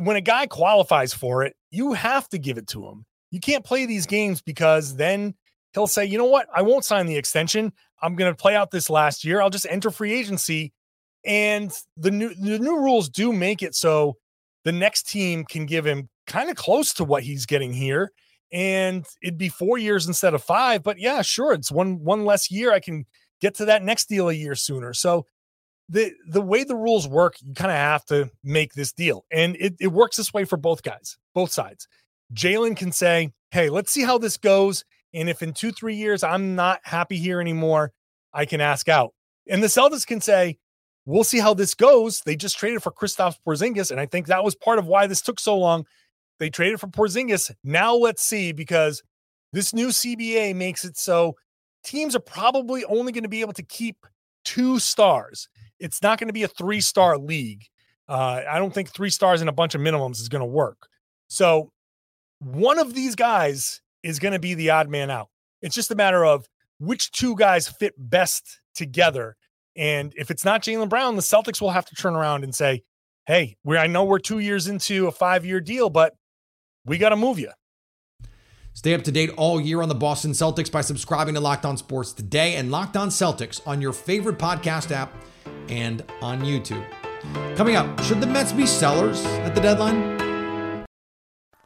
When 0.00 0.16
a 0.16 0.20
guy 0.20 0.46
qualifies 0.46 1.14
for 1.14 1.44
it, 1.44 1.54
you 1.70 1.92
have 1.92 2.28
to 2.30 2.38
give 2.38 2.58
it 2.58 2.66
to 2.68 2.86
him. 2.86 3.04
You 3.30 3.40
can't 3.40 3.64
play 3.64 3.86
these 3.86 4.06
games 4.06 4.40
because 4.42 4.96
then 4.96 5.34
he'll 5.72 5.86
say, 5.86 6.04
you 6.04 6.18
know 6.18 6.24
what? 6.24 6.48
I 6.54 6.62
won't 6.62 6.84
sign 6.84 7.06
the 7.06 7.16
extension. 7.16 7.72
I'm 8.02 8.16
going 8.16 8.32
to 8.32 8.36
play 8.36 8.56
out 8.56 8.70
this 8.70 8.90
last 8.90 9.24
year. 9.24 9.40
I'll 9.40 9.50
just 9.50 9.66
enter 9.68 9.90
free 9.90 10.12
agency. 10.12 10.72
And 11.24 11.72
the 11.96 12.10
new 12.10 12.34
the 12.34 12.58
new 12.58 12.78
rules 12.78 13.08
do 13.08 13.32
make 13.32 13.62
it 13.62 13.74
so 13.74 14.16
the 14.64 14.72
next 14.72 15.08
team 15.08 15.44
can 15.44 15.66
give 15.66 15.86
him 15.86 16.08
kind 16.26 16.50
of 16.50 16.56
close 16.56 16.92
to 16.94 17.04
what 17.04 17.22
he's 17.22 17.46
getting 17.46 17.72
here 17.72 18.10
and 18.52 19.06
it'd 19.22 19.38
be 19.38 19.48
4 19.48 19.78
years 19.78 20.06
instead 20.06 20.34
of 20.34 20.42
5 20.42 20.82
but 20.82 20.98
yeah 20.98 21.22
sure 21.22 21.52
it's 21.52 21.70
one 21.70 22.02
one 22.02 22.24
less 22.24 22.50
year 22.50 22.72
I 22.72 22.80
can 22.80 23.04
get 23.40 23.54
to 23.56 23.66
that 23.66 23.82
next 23.82 24.08
deal 24.08 24.28
a 24.28 24.32
year 24.32 24.54
sooner. 24.54 24.94
So 24.94 25.26
the 25.90 26.12
the 26.26 26.40
way 26.40 26.64
the 26.64 26.76
rules 26.76 27.06
work 27.06 27.36
you 27.42 27.52
kind 27.52 27.70
of 27.70 27.76
have 27.76 28.06
to 28.06 28.30
make 28.42 28.72
this 28.72 28.92
deal 28.92 29.26
and 29.30 29.54
it, 29.60 29.74
it 29.80 29.88
works 29.88 30.16
this 30.16 30.32
way 30.32 30.44
for 30.44 30.56
both 30.56 30.82
guys 30.82 31.18
both 31.34 31.52
sides. 31.52 31.86
Jaylen 32.32 32.76
can 32.76 32.90
say 32.90 33.32
hey 33.50 33.68
let's 33.68 33.92
see 33.92 34.02
how 34.02 34.16
this 34.16 34.38
goes 34.38 34.84
and 35.12 35.28
if 35.28 35.42
in 35.42 35.52
2 35.52 35.72
3 35.72 35.94
years 35.94 36.22
I'm 36.22 36.54
not 36.54 36.80
happy 36.84 37.18
here 37.18 37.40
anymore 37.40 37.92
I 38.32 38.46
can 38.46 38.60
ask 38.60 38.88
out. 38.88 39.12
And 39.48 39.62
the 39.62 39.68
Celtics 39.68 40.06
can 40.06 40.20
say 40.20 40.56
we'll 41.06 41.24
see 41.24 41.38
how 41.38 41.54
this 41.54 41.74
goes. 41.74 42.20
They 42.24 42.36
just 42.36 42.58
traded 42.58 42.82
for 42.82 42.92
Kristaps 42.92 43.36
Porzingis, 43.46 43.90
and 43.90 44.00
I 44.00 44.06
think 44.06 44.26
that 44.26 44.44
was 44.44 44.54
part 44.54 44.78
of 44.78 44.86
why 44.86 45.06
this 45.06 45.20
took 45.20 45.40
so 45.40 45.56
long. 45.56 45.86
They 46.38 46.50
traded 46.50 46.80
for 46.80 46.88
Porzingis. 46.88 47.52
Now 47.62 47.94
let's 47.94 48.26
see 48.26 48.52
because 48.52 49.02
this 49.52 49.72
new 49.72 49.88
CBA 49.88 50.54
makes 50.54 50.84
it 50.84 50.96
so 50.96 51.36
teams 51.84 52.16
are 52.16 52.20
probably 52.20 52.84
only 52.86 53.12
going 53.12 53.22
to 53.22 53.28
be 53.28 53.40
able 53.40 53.52
to 53.52 53.62
keep 53.62 54.06
two 54.44 54.78
stars. 54.78 55.48
It's 55.78 56.02
not 56.02 56.18
going 56.18 56.28
to 56.28 56.34
be 56.34 56.42
a 56.42 56.48
three 56.48 56.80
star 56.80 57.16
league. 57.18 57.64
Uh, 58.08 58.42
I 58.50 58.58
don't 58.58 58.74
think 58.74 58.90
three 58.90 59.10
stars 59.10 59.40
and 59.40 59.48
a 59.48 59.52
bunch 59.52 59.74
of 59.74 59.80
minimums 59.80 60.20
is 60.20 60.28
going 60.28 60.40
to 60.40 60.46
work. 60.46 60.88
So 61.28 61.70
one 62.40 62.78
of 62.78 62.94
these 62.94 63.14
guys 63.14 63.80
is 64.02 64.18
going 64.18 64.32
to 64.32 64.38
be 64.38 64.54
the 64.54 64.70
odd 64.70 64.88
man 64.88 65.10
out. 65.10 65.28
It's 65.62 65.74
just 65.74 65.90
a 65.90 65.94
matter 65.94 66.24
of 66.24 66.46
which 66.78 67.12
two 67.12 67.34
guys 67.36 67.68
fit 67.68 67.94
best 67.96 68.60
together 68.74 69.36
and 69.76 70.12
if 70.16 70.30
it's 70.30 70.44
not 70.44 70.62
Jaylen 70.62 70.88
Brown, 70.88 71.16
the 71.16 71.22
Celtics 71.22 71.60
will 71.60 71.70
have 71.70 71.86
to 71.86 71.94
turn 71.94 72.14
around 72.14 72.44
and 72.44 72.54
say, 72.54 72.82
hey, 73.26 73.56
we 73.64 73.76
I 73.76 73.86
know 73.86 74.04
we're 74.04 74.18
two 74.18 74.38
years 74.38 74.68
into 74.68 75.06
a 75.06 75.12
five 75.12 75.44
year 75.44 75.60
deal, 75.60 75.90
but 75.90 76.14
we 76.84 76.98
got 76.98 77.10
to 77.10 77.16
move 77.16 77.38
you. 77.38 77.50
Stay 78.74 78.92
up 78.92 79.02
to 79.04 79.12
date 79.12 79.30
all 79.36 79.60
year 79.60 79.82
on 79.82 79.88
the 79.88 79.94
Boston 79.94 80.32
Celtics 80.32 80.70
by 80.70 80.80
subscribing 80.80 81.34
to 81.34 81.40
Locked 81.40 81.64
On 81.64 81.76
Sports 81.76 82.12
today 82.12 82.56
and 82.56 82.72
Locked 82.72 82.96
On 82.96 83.08
Celtics 83.08 83.60
on 83.66 83.80
your 83.80 83.92
favorite 83.92 84.36
podcast 84.36 84.90
app 84.90 85.14
and 85.68 86.04
on 86.20 86.40
YouTube. 86.40 86.84
Coming 87.56 87.76
up, 87.76 88.02
should 88.02 88.20
the 88.20 88.26
Mets 88.26 88.52
be 88.52 88.66
sellers 88.66 89.24
at 89.24 89.54
the 89.54 89.60
deadline? 89.60 90.23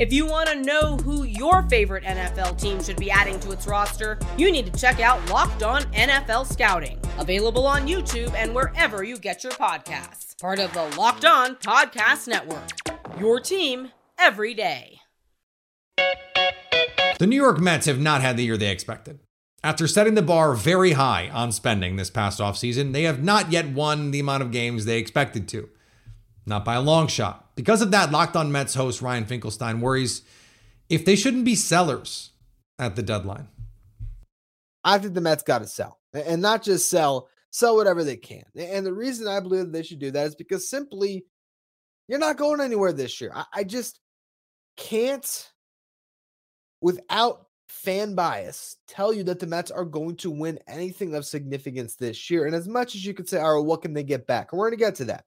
If 0.00 0.14
you 0.14 0.24
want 0.24 0.48
to 0.48 0.62
know 0.62 0.96
who 0.96 1.24
your 1.24 1.60
favorite 1.68 2.04
NFL 2.04 2.58
team 2.58 2.82
should 2.82 2.96
be 2.96 3.10
adding 3.10 3.38
to 3.40 3.50
its 3.50 3.66
roster, 3.66 4.18
you 4.38 4.50
need 4.50 4.64
to 4.72 4.80
check 4.80 4.98
out 4.98 5.28
Locked 5.28 5.62
On 5.62 5.82
NFL 5.92 6.50
Scouting, 6.50 6.98
available 7.18 7.66
on 7.66 7.86
YouTube 7.86 8.32
and 8.32 8.54
wherever 8.54 9.04
you 9.04 9.18
get 9.18 9.44
your 9.44 9.52
podcasts. 9.52 10.40
Part 10.40 10.58
of 10.58 10.72
the 10.72 10.88
Locked 10.96 11.26
On 11.26 11.54
Podcast 11.56 12.28
Network. 12.28 12.70
Your 13.18 13.40
team 13.40 13.90
every 14.18 14.54
day. 14.54 15.00
The 17.18 17.26
New 17.26 17.36
York 17.36 17.60
Mets 17.60 17.84
have 17.84 18.00
not 18.00 18.22
had 18.22 18.38
the 18.38 18.44
year 18.44 18.56
they 18.56 18.70
expected. 18.70 19.18
After 19.62 19.86
setting 19.86 20.14
the 20.14 20.22
bar 20.22 20.54
very 20.54 20.92
high 20.92 21.28
on 21.28 21.52
spending 21.52 21.96
this 21.96 22.08
past 22.08 22.40
offseason, 22.40 22.94
they 22.94 23.02
have 23.02 23.22
not 23.22 23.52
yet 23.52 23.68
won 23.68 24.12
the 24.12 24.20
amount 24.20 24.42
of 24.42 24.50
games 24.50 24.86
they 24.86 24.96
expected 24.96 25.46
to. 25.48 25.68
Not 26.46 26.64
by 26.64 26.74
a 26.74 26.80
long 26.80 27.06
shot. 27.06 27.54
Because 27.54 27.82
of 27.82 27.90
that, 27.90 28.10
Locked 28.10 28.36
On 28.36 28.50
Mets 28.50 28.74
host 28.74 29.02
Ryan 29.02 29.24
Finkelstein 29.24 29.80
worries 29.80 30.22
if 30.88 31.04
they 31.04 31.16
shouldn't 31.16 31.44
be 31.44 31.54
sellers 31.54 32.30
at 32.78 32.96
the 32.96 33.02
deadline. 33.02 33.48
I 34.82 34.98
think 34.98 35.14
the 35.14 35.20
Mets 35.20 35.42
got 35.42 35.58
to 35.58 35.66
sell 35.66 35.98
and 36.12 36.40
not 36.40 36.62
just 36.62 36.88
sell, 36.88 37.28
sell 37.50 37.76
whatever 37.76 38.02
they 38.02 38.16
can. 38.16 38.44
And 38.56 38.84
the 38.84 38.92
reason 38.92 39.28
I 39.28 39.40
believe 39.40 39.60
that 39.66 39.72
they 39.72 39.82
should 39.82 39.98
do 39.98 40.10
that 40.10 40.26
is 40.26 40.34
because 40.34 40.68
simply 40.68 41.26
you're 42.08 42.18
not 42.18 42.38
going 42.38 42.60
anywhere 42.60 42.92
this 42.92 43.20
year. 43.20 43.30
I, 43.34 43.44
I 43.54 43.64
just 43.64 44.00
can't, 44.76 45.50
without 46.80 47.46
fan 47.68 48.14
bias, 48.14 48.78
tell 48.88 49.12
you 49.12 49.22
that 49.24 49.38
the 49.38 49.46
Mets 49.46 49.70
are 49.70 49.84
going 49.84 50.16
to 50.16 50.30
win 50.30 50.58
anything 50.66 51.14
of 51.14 51.26
significance 51.26 51.94
this 51.94 52.30
year. 52.30 52.46
And 52.46 52.54
as 52.54 52.66
much 52.66 52.94
as 52.94 53.04
you 53.04 53.14
could 53.14 53.28
say, 53.28 53.38
all 53.38 53.58
right, 53.58 53.64
what 53.64 53.82
can 53.82 53.92
they 53.92 54.02
get 54.02 54.26
back? 54.26 54.52
We're 54.52 54.70
going 54.70 54.78
to 54.78 54.84
get 54.84 54.94
to 54.96 55.04
that 55.04 55.24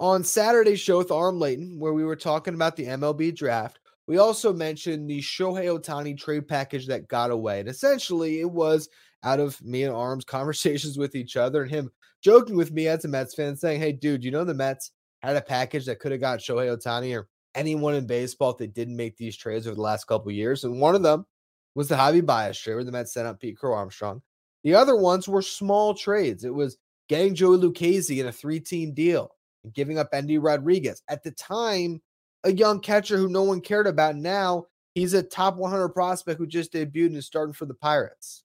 on 0.00 0.24
Saturday's 0.24 0.80
show 0.80 0.98
with 0.98 1.12
Aram 1.12 1.38
Leighton, 1.38 1.78
where 1.78 1.92
we 1.92 2.04
were 2.04 2.16
talking 2.16 2.54
about 2.54 2.74
the 2.74 2.86
MLB 2.86 3.36
draft, 3.36 3.78
we 4.06 4.16
also 4.16 4.52
mentioned 4.52 5.08
the 5.08 5.20
Shohei 5.20 5.66
Ohtani 5.66 6.18
trade 6.18 6.48
package 6.48 6.86
that 6.86 7.06
got 7.06 7.30
away. 7.30 7.60
And 7.60 7.68
essentially, 7.68 8.40
it 8.40 8.50
was 8.50 8.88
out 9.22 9.38
of 9.38 9.62
me 9.62 9.84
and 9.84 9.94
Aram's 9.94 10.24
conversations 10.26 10.98
with 10.98 11.14
each 11.14 11.36
other 11.36 11.62
and 11.62 11.70
him 11.70 11.90
joking 12.22 12.56
with 12.56 12.72
me 12.72 12.88
as 12.88 13.04
a 13.04 13.08
Mets 13.08 13.34
fan, 13.34 13.56
saying, 13.56 13.80
Hey, 13.80 13.92
dude, 13.92 14.24
you 14.24 14.30
know, 14.30 14.42
the 14.42 14.54
Mets 14.54 14.90
had 15.22 15.36
a 15.36 15.42
package 15.42 15.84
that 15.84 16.00
could 16.00 16.12
have 16.12 16.20
got 16.20 16.40
Shohei 16.40 16.74
Ohtani 16.74 17.16
or 17.16 17.28
anyone 17.54 17.94
in 17.94 18.06
baseball 18.06 18.52
if 18.52 18.58
they 18.58 18.66
didn't 18.66 18.96
make 18.96 19.18
these 19.18 19.36
trades 19.36 19.66
over 19.66 19.76
the 19.76 19.82
last 19.82 20.06
couple 20.06 20.32
years. 20.32 20.64
And 20.64 20.80
one 20.80 20.94
of 20.94 21.02
them 21.02 21.26
was 21.74 21.88
the 21.88 21.94
Javi 21.94 22.24
Baez 22.24 22.58
trade 22.58 22.74
where 22.74 22.84
the 22.84 22.92
Mets 22.92 23.12
sent 23.12 23.28
up 23.28 23.38
Pete 23.38 23.58
Crow 23.58 23.74
Armstrong. 23.74 24.22
The 24.64 24.74
other 24.74 24.96
ones 24.96 25.28
were 25.28 25.42
small 25.42 25.92
trades. 25.92 26.44
It 26.44 26.54
was 26.54 26.78
getting 27.08 27.34
Joey 27.34 27.58
Lucchesi 27.58 28.18
in 28.18 28.26
a 28.26 28.32
three 28.32 28.60
team 28.60 28.94
deal 28.94 29.30
and 29.64 29.74
giving 29.74 29.98
up 29.98 30.08
Endy 30.12 30.38
Rodriguez. 30.38 31.02
At 31.08 31.22
the 31.22 31.30
time, 31.32 32.00
a 32.44 32.52
young 32.52 32.80
catcher 32.80 33.16
who 33.16 33.28
no 33.28 33.42
one 33.42 33.60
cared 33.60 33.86
about. 33.86 34.16
Now 34.16 34.66
he's 34.94 35.14
a 35.14 35.22
top 35.22 35.56
100 35.56 35.90
prospect 35.90 36.38
who 36.38 36.46
just 36.46 36.72
debuted 36.72 37.06
and 37.06 37.16
is 37.16 37.26
starting 37.26 37.52
for 37.52 37.66
the 37.66 37.74
Pirates. 37.74 38.44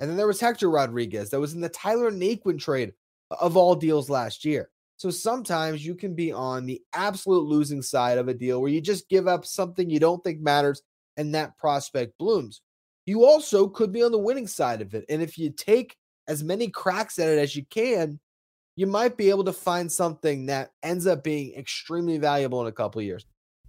And 0.00 0.10
then 0.10 0.16
there 0.16 0.26
was 0.26 0.40
Hector 0.40 0.68
Rodriguez 0.68 1.30
that 1.30 1.40
was 1.40 1.54
in 1.54 1.60
the 1.60 1.68
Tyler 1.68 2.10
Naquin 2.10 2.58
trade 2.58 2.92
of 3.30 3.56
all 3.56 3.74
deals 3.74 4.10
last 4.10 4.44
year. 4.44 4.70
So 4.96 5.10
sometimes 5.10 5.84
you 5.84 5.94
can 5.94 6.14
be 6.14 6.32
on 6.32 6.66
the 6.66 6.80
absolute 6.92 7.44
losing 7.44 7.82
side 7.82 8.18
of 8.18 8.28
a 8.28 8.34
deal 8.34 8.60
where 8.60 8.70
you 8.70 8.80
just 8.80 9.08
give 9.08 9.26
up 9.26 9.44
something 9.44 9.88
you 9.88 9.98
don't 9.98 10.22
think 10.22 10.40
matters 10.40 10.82
and 11.16 11.34
that 11.34 11.56
prospect 11.58 12.18
blooms. 12.18 12.60
You 13.06 13.24
also 13.24 13.68
could 13.68 13.92
be 13.92 14.02
on 14.02 14.12
the 14.12 14.18
winning 14.18 14.46
side 14.46 14.80
of 14.80 14.94
it. 14.94 15.04
And 15.08 15.22
if 15.22 15.38
you 15.38 15.50
take 15.50 15.96
as 16.28 16.44
many 16.44 16.68
cracks 16.68 17.18
at 17.18 17.28
it 17.28 17.38
as 17.38 17.56
you 17.56 17.64
can, 17.68 18.20
you 18.76 18.86
might 18.86 19.16
be 19.16 19.30
able 19.30 19.44
to 19.44 19.52
find 19.52 19.90
something 19.90 20.46
that 20.46 20.72
ends 20.82 21.06
up 21.06 21.22
being 21.22 21.54
extremely 21.54 22.18
valuable 22.18 22.60
in 22.62 22.66
a 22.66 22.72
couple 22.72 23.02
years. 23.02 23.26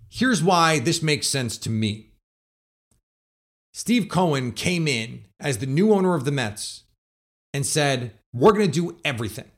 Here's 0.10 0.44
why 0.44 0.80
this 0.80 1.02
makes 1.02 1.28
sense 1.28 1.58
to 1.60 1.70
me. 1.70 2.12
Steve 3.74 4.08
Cohen 4.08 4.52
came 4.52 4.88
in 4.88 5.26
as 5.40 5.58
the 5.58 5.66
new 5.66 5.94
owner 5.94 6.14
of 6.14 6.26
the 6.26 6.32
Mets 6.32 6.84
and 7.54 7.66
said, 7.66 8.14
We're 8.32 8.54
going 8.54 8.68
to 8.68 8.72
do 8.72 8.98
everything. 9.04 9.50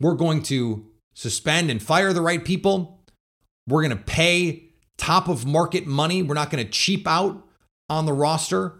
We're 0.00 0.14
going 0.14 0.42
to 0.44 0.86
suspend 1.14 1.70
and 1.70 1.82
fire 1.82 2.12
the 2.12 2.22
right 2.22 2.44
people. 2.44 3.02
We're 3.66 3.82
going 3.82 3.98
to 3.98 4.04
pay 4.04 4.70
top 4.96 5.28
of 5.28 5.44
market 5.44 5.86
money. 5.86 6.22
We're 6.22 6.34
not 6.34 6.50
going 6.50 6.64
to 6.64 6.70
cheap 6.70 7.06
out 7.06 7.44
on 7.90 8.06
the 8.06 8.12
roster. 8.12 8.74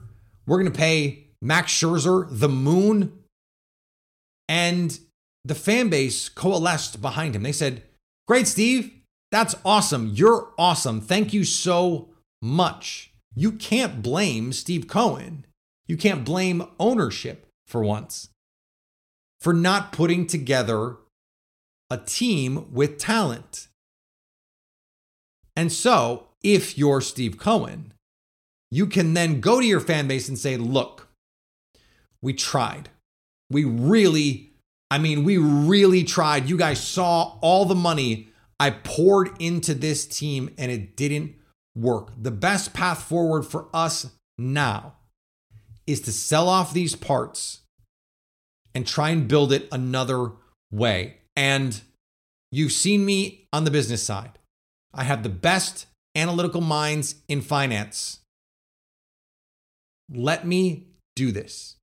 We're 0.47 0.59
going 0.59 0.73
to 0.73 0.79
pay 0.79 1.27
Max 1.43 1.73
Scherzer 1.73 2.27
the 2.31 2.49
moon. 2.49 3.25
And 4.49 4.99
the 5.49 5.55
fan 5.55 5.89
base 5.89 6.29
coalesced 6.29 7.01
behind 7.03 7.35
him. 7.35 7.43
They 7.43 7.53
said, 7.53 7.83
Great, 8.27 8.47
Steve. 8.47 8.93
That's 9.31 9.55
awesome. 9.65 10.13
You're 10.15 10.53
awesome. 10.59 11.01
Thank 11.01 11.33
you 11.33 11.45
so 11.45 12.09
much. 12.41 13.13
You 13.35 13.53
can't 13.53 14.03
blame 14.03 14.53
Steve 14.53 14.87
Cohen. 14.89 15.45
You 15.87 15.97
can't 15.97 16.25
blame 16.25 16.67
ownership 16.79 17.47
for 17.67 17.83
once 17.83 18.29
for 19.41 19.53
not 19.53 19.93
putting 19.93 20.27
together 20.27 20.97
a 21.91 21.97
team 21.97 22.73
with 22.73 22.99
talent. 22.99 23.69
And 25.57 25.73
so, 25.73 26.29
if 26.43 26.77
you're 26.77 27.01
Steve 27.01 27.39
Cohen, 27.39 27.93
you 28.71 28.87
can 28.87 29.15
then 29.15 29.41
go 29.41 29.61
to 29.61 29.67
your 29.67 29.81
fan 29.81 30.09
base 30.09 30.29
and 30.29 30.39
say, 30.39 30.57
look, 30.57 31.09
we 32.21 32.33
tried. 32.33 32.91
We 33.51 33.65
really, 33.65 34.48
I 34.91 34.99
mean, 34.99 35.25
we 35.25 35.37
really 35.37 36.03
tried. 36.05 36.49
You 36.49 36.57
guys 36.57 36.81
saw 36.81 37.39
all 37.41 37.65
the 37.65 37.75
money 37.75 38.29
I 38.59 38.71
poured 38.71 39.31
into 39.39 39.75
this 39.75 40.07
team 40.07 40.55
and 40.59 40.73
it 40.73 40.97
didn't 40.97 41.35
work. 41.77 42.11
The 42.21 42.31
best 42.31 42.73
path 42.73 43.03
forward 43.03 43.45
for 43.45 43.69
us 43.73 44.11
now 44.39 44.95
is 45.87 46.01
to 46.03 46.13
sell 46.13 46.49
off 46.49 46.73
these 46.73 46.95
parts 46.95 47.61
and 48.75 48.87
try 48.87 49.11
and 49.11 49.29
build 49.29 49.53
it 49.53 49.69
another 49.71 50.33
way. 50.71 51.19
And 51.37 51.81
you've 52.51 52.73
seen 52.73 53.05
me 53.05 53.47
on 53.53 53.65
the 53.65 53.71
business 53.71 54.03
side. 54.03 54.39
I 54.93 55.05
have 55.05 55.23
the 55.23 55.29
best 55.29 55.87
analytical 56.15 56.61
minds 56.61 57.17
in 57.29 57.43
finance. 57.43 58.21
Let 60.11 60.47
me 60.47 60.89
do 61.15 61.31
this. 61.31 61.77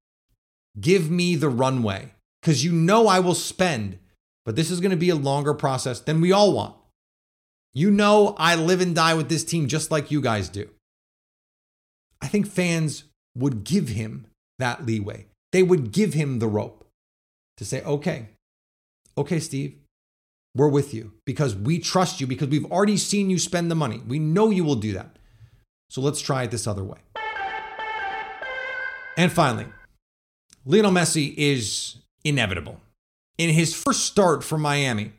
Give 0.79 1.09
me 1.09 1.35
the 1.35 1.49
runway 1.49 2.11
because 2.45 2.63
you 2.63 2.71
know 2.71 3.07
I 3.07 3.21
will 3.21 3.33
spend, 3.33 3.97
but 4.45 4.55
this 4.55 4.69
is 4.69 4.79
going 4.79 4.91
to 4.91 4.97
be 4.97 5.09
a 5.09 5.15
longer 5.15 5.55
process 5.55 5.99
than 5.99 6.21
we 6.21 6.31
all 6.31 6.53
want. 6.53 6.75
You 7.73 7.89
know 7.89 8.35
I 8.37 8.53
live 8.53 8.81
and 8.81 8.93
die 8.93 9.15
with 9.15 9.29
this 9.29 9.43
team 9.43 9.67
just 9.67 9.89
like 9.89 10.11
you 10.11 10.21
guys 10.21 10.47
do. 10.47 10.69
I 12.21 12.27
think 12.27 12.45
fans 12.45 13.05
would 13.35 13.63
give 13.63 13.89
him 13.89 14.27
that 14.59 14.85
leeway. 14.85 15.25
They 15.53 15.63
would 15.63 15.91
give 15.91 16.13
him 16.13 16.37
the 16.37 16.47
rope 16.47 16.87
to 17.57 17.65
say, 17.65 17.81
okay, 17.81 18.29
okay, 19.17 19.39
Steve, 19.39 19.77
we're 20.55 20.69
with 20.69 20.93
you 20.93 21.13
because 21.25 21.55
we 21.55 21.79
trust 21.79 22.21
you 22.21 22.27
because 22.27 22.49
we've 22.49 22.71
already 22.71 22.97
seen 22.97 23.31
you 23.31 23.39
spend 23.39 23.71
the 23.71 23.75
money. 23.75 24.03
We 24.07 24.19
know 24.19 24.51
you 24.51 24.63
will 24.63 24.75
do 24.75 24.93
that. 24.93 25.17
So 25.89 25.99
let's 25.99 26.21
try 26.21 26.43
it 26.43 26.51
this 26.51 26.67
other 26.67 26.83
way. 26.83 26.99
And 29.17 29.31
finally, 29.31 29.65
Lionel 30.63 30.91
Messi 30.91 31.33
is 31.35 31.97
inevitable. 32.25 32.81
In 33.37 33.51
his 33.51 33.73
first 33.73 34.05
start 34.05 34.43
for 34.43 34.57
Miami, 34.57 35.13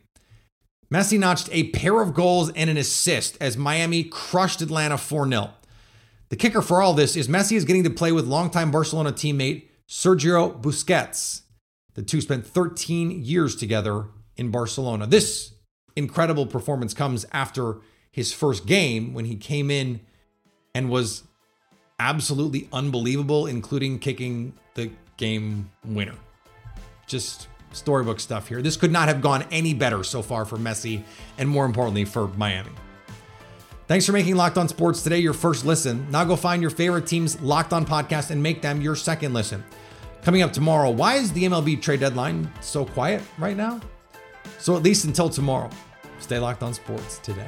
Messi 0.93 1.17
notched 1.17 1.49
a 1.51 1.69
pair 1.69 2.01
of 2.01 2.13
goals 2.13 2.51
and 2.51 2.69
an 2.69 2.77
assist 2.77 3.37
as 3.41 3.57
Miami 3.57 4.03
crushed 4.03 4.61
Atlanta 4.61 4.97
4 4.97 5.27
0. 5.29 5.49
The 6.29 6.35
kicker 6.35 6.61
for 6.61 6.81
all 6.81 6.93
this 6.93 7.15
is 7.15 7.27
Messi 7.27 7.55
is 7.55 7.65
getting 7.65 7.83
to 7.83 7.89
play 7.89 8.11
with 8.11 8.27
longtime 8.27 8.69
Barcelona 8.69 9.11
teammate 9.11 9.63
Sergio 9.87 10.61
Busquets. 10.61 11.41
The 11.95 12.03
two 12.03 12.21
spent 12.21 12.45
13 12.45 13.23
years 13.23 13.55
together 13.55 14.05
in 14.35 14.51
Barcelona. 14.51 15.07
This 15.07 15.53
incredible 15.95 16.45
performance 16.45 16.93
comes 16.93 17.25
after 17.31 17.77
his 18.11 18.33
first 18.33 18.65
game 18.65 19.13
when 19.13 19.25
he 19.25 19.35
came 19.35 19.71
in 19.71 20.01
and 20.75 20.89
was 20.89 21.23
absolutely 21.99 22.67
unbelievable, 22.71 23.47
including 23.47 23.99
kicking 23.99 24.53
the 24.75 24.91
game 25.17 25.71
winner. 25.83 26.15
Just 27.07 27.47
storybook 27.71 28.19
stuff 28.19 28.47
here. 28.47 28.61
This 28.61 28.77
could 28.77 28.91
not 28.91 29.07
have 29.07 29.21
gone 29.21 29.45
any 29.51 29.73
better 29.73 30.03
so 30.03 30.21
far 30.21 30.45
for 30.45 30.57
Messi 30.57 31.03
and 31.37 31.49
more 31.49 31.65
importantly 31.65 32.05
for 32.05 32.27
Miami. 32.29 32.71
Thanks 33.87 34.05
for 34.05 34.11
making 34.11 34.35
Locked 34.35 34.57
On 34.57 34.67
Sports 34.67 35.01
today 35.01 35.19
your 35.19 35.33
first 35.33 35.65
listen. 35.65 36.05
Now 36.11 36.25
go 36.25 36.35
find 36.35 36.61
your 36.61 36.71
favorite 36.71 37.07
team's 37.07 37.39
Locked 37.41 37.71
On 37.71 37.85
podcast 37.85 38.31
and 38.31 38.43
make 38.43 38.61
them 38.61 38.81
your 38.81 38.95
second 38.95 39.33
listen. 39.33 39.63
Coming 40.23 40.41
up 40.41 40.51
tomorrow, 40.51 40.89
why 40.89 41.15
is 41.15 41.31
the 41.31 41.45
MLB 41.45 41.81
trade 41.81 42.01
deadline 42.01 42.51
so 42.59 42.83
quiet 42.83 43.21
right 43.37 43.55
now? 43.55 43.79
So 44.59 44.75
at 44.75 44.83
least 44.83 45.05
until 45.05 45.29
tomorrow, 45.29 45.69
stay 46.19 46.37
locked 46.37 46.63
on 46.63 46.73
sports 46.73 47.19
today. 47.19 47.47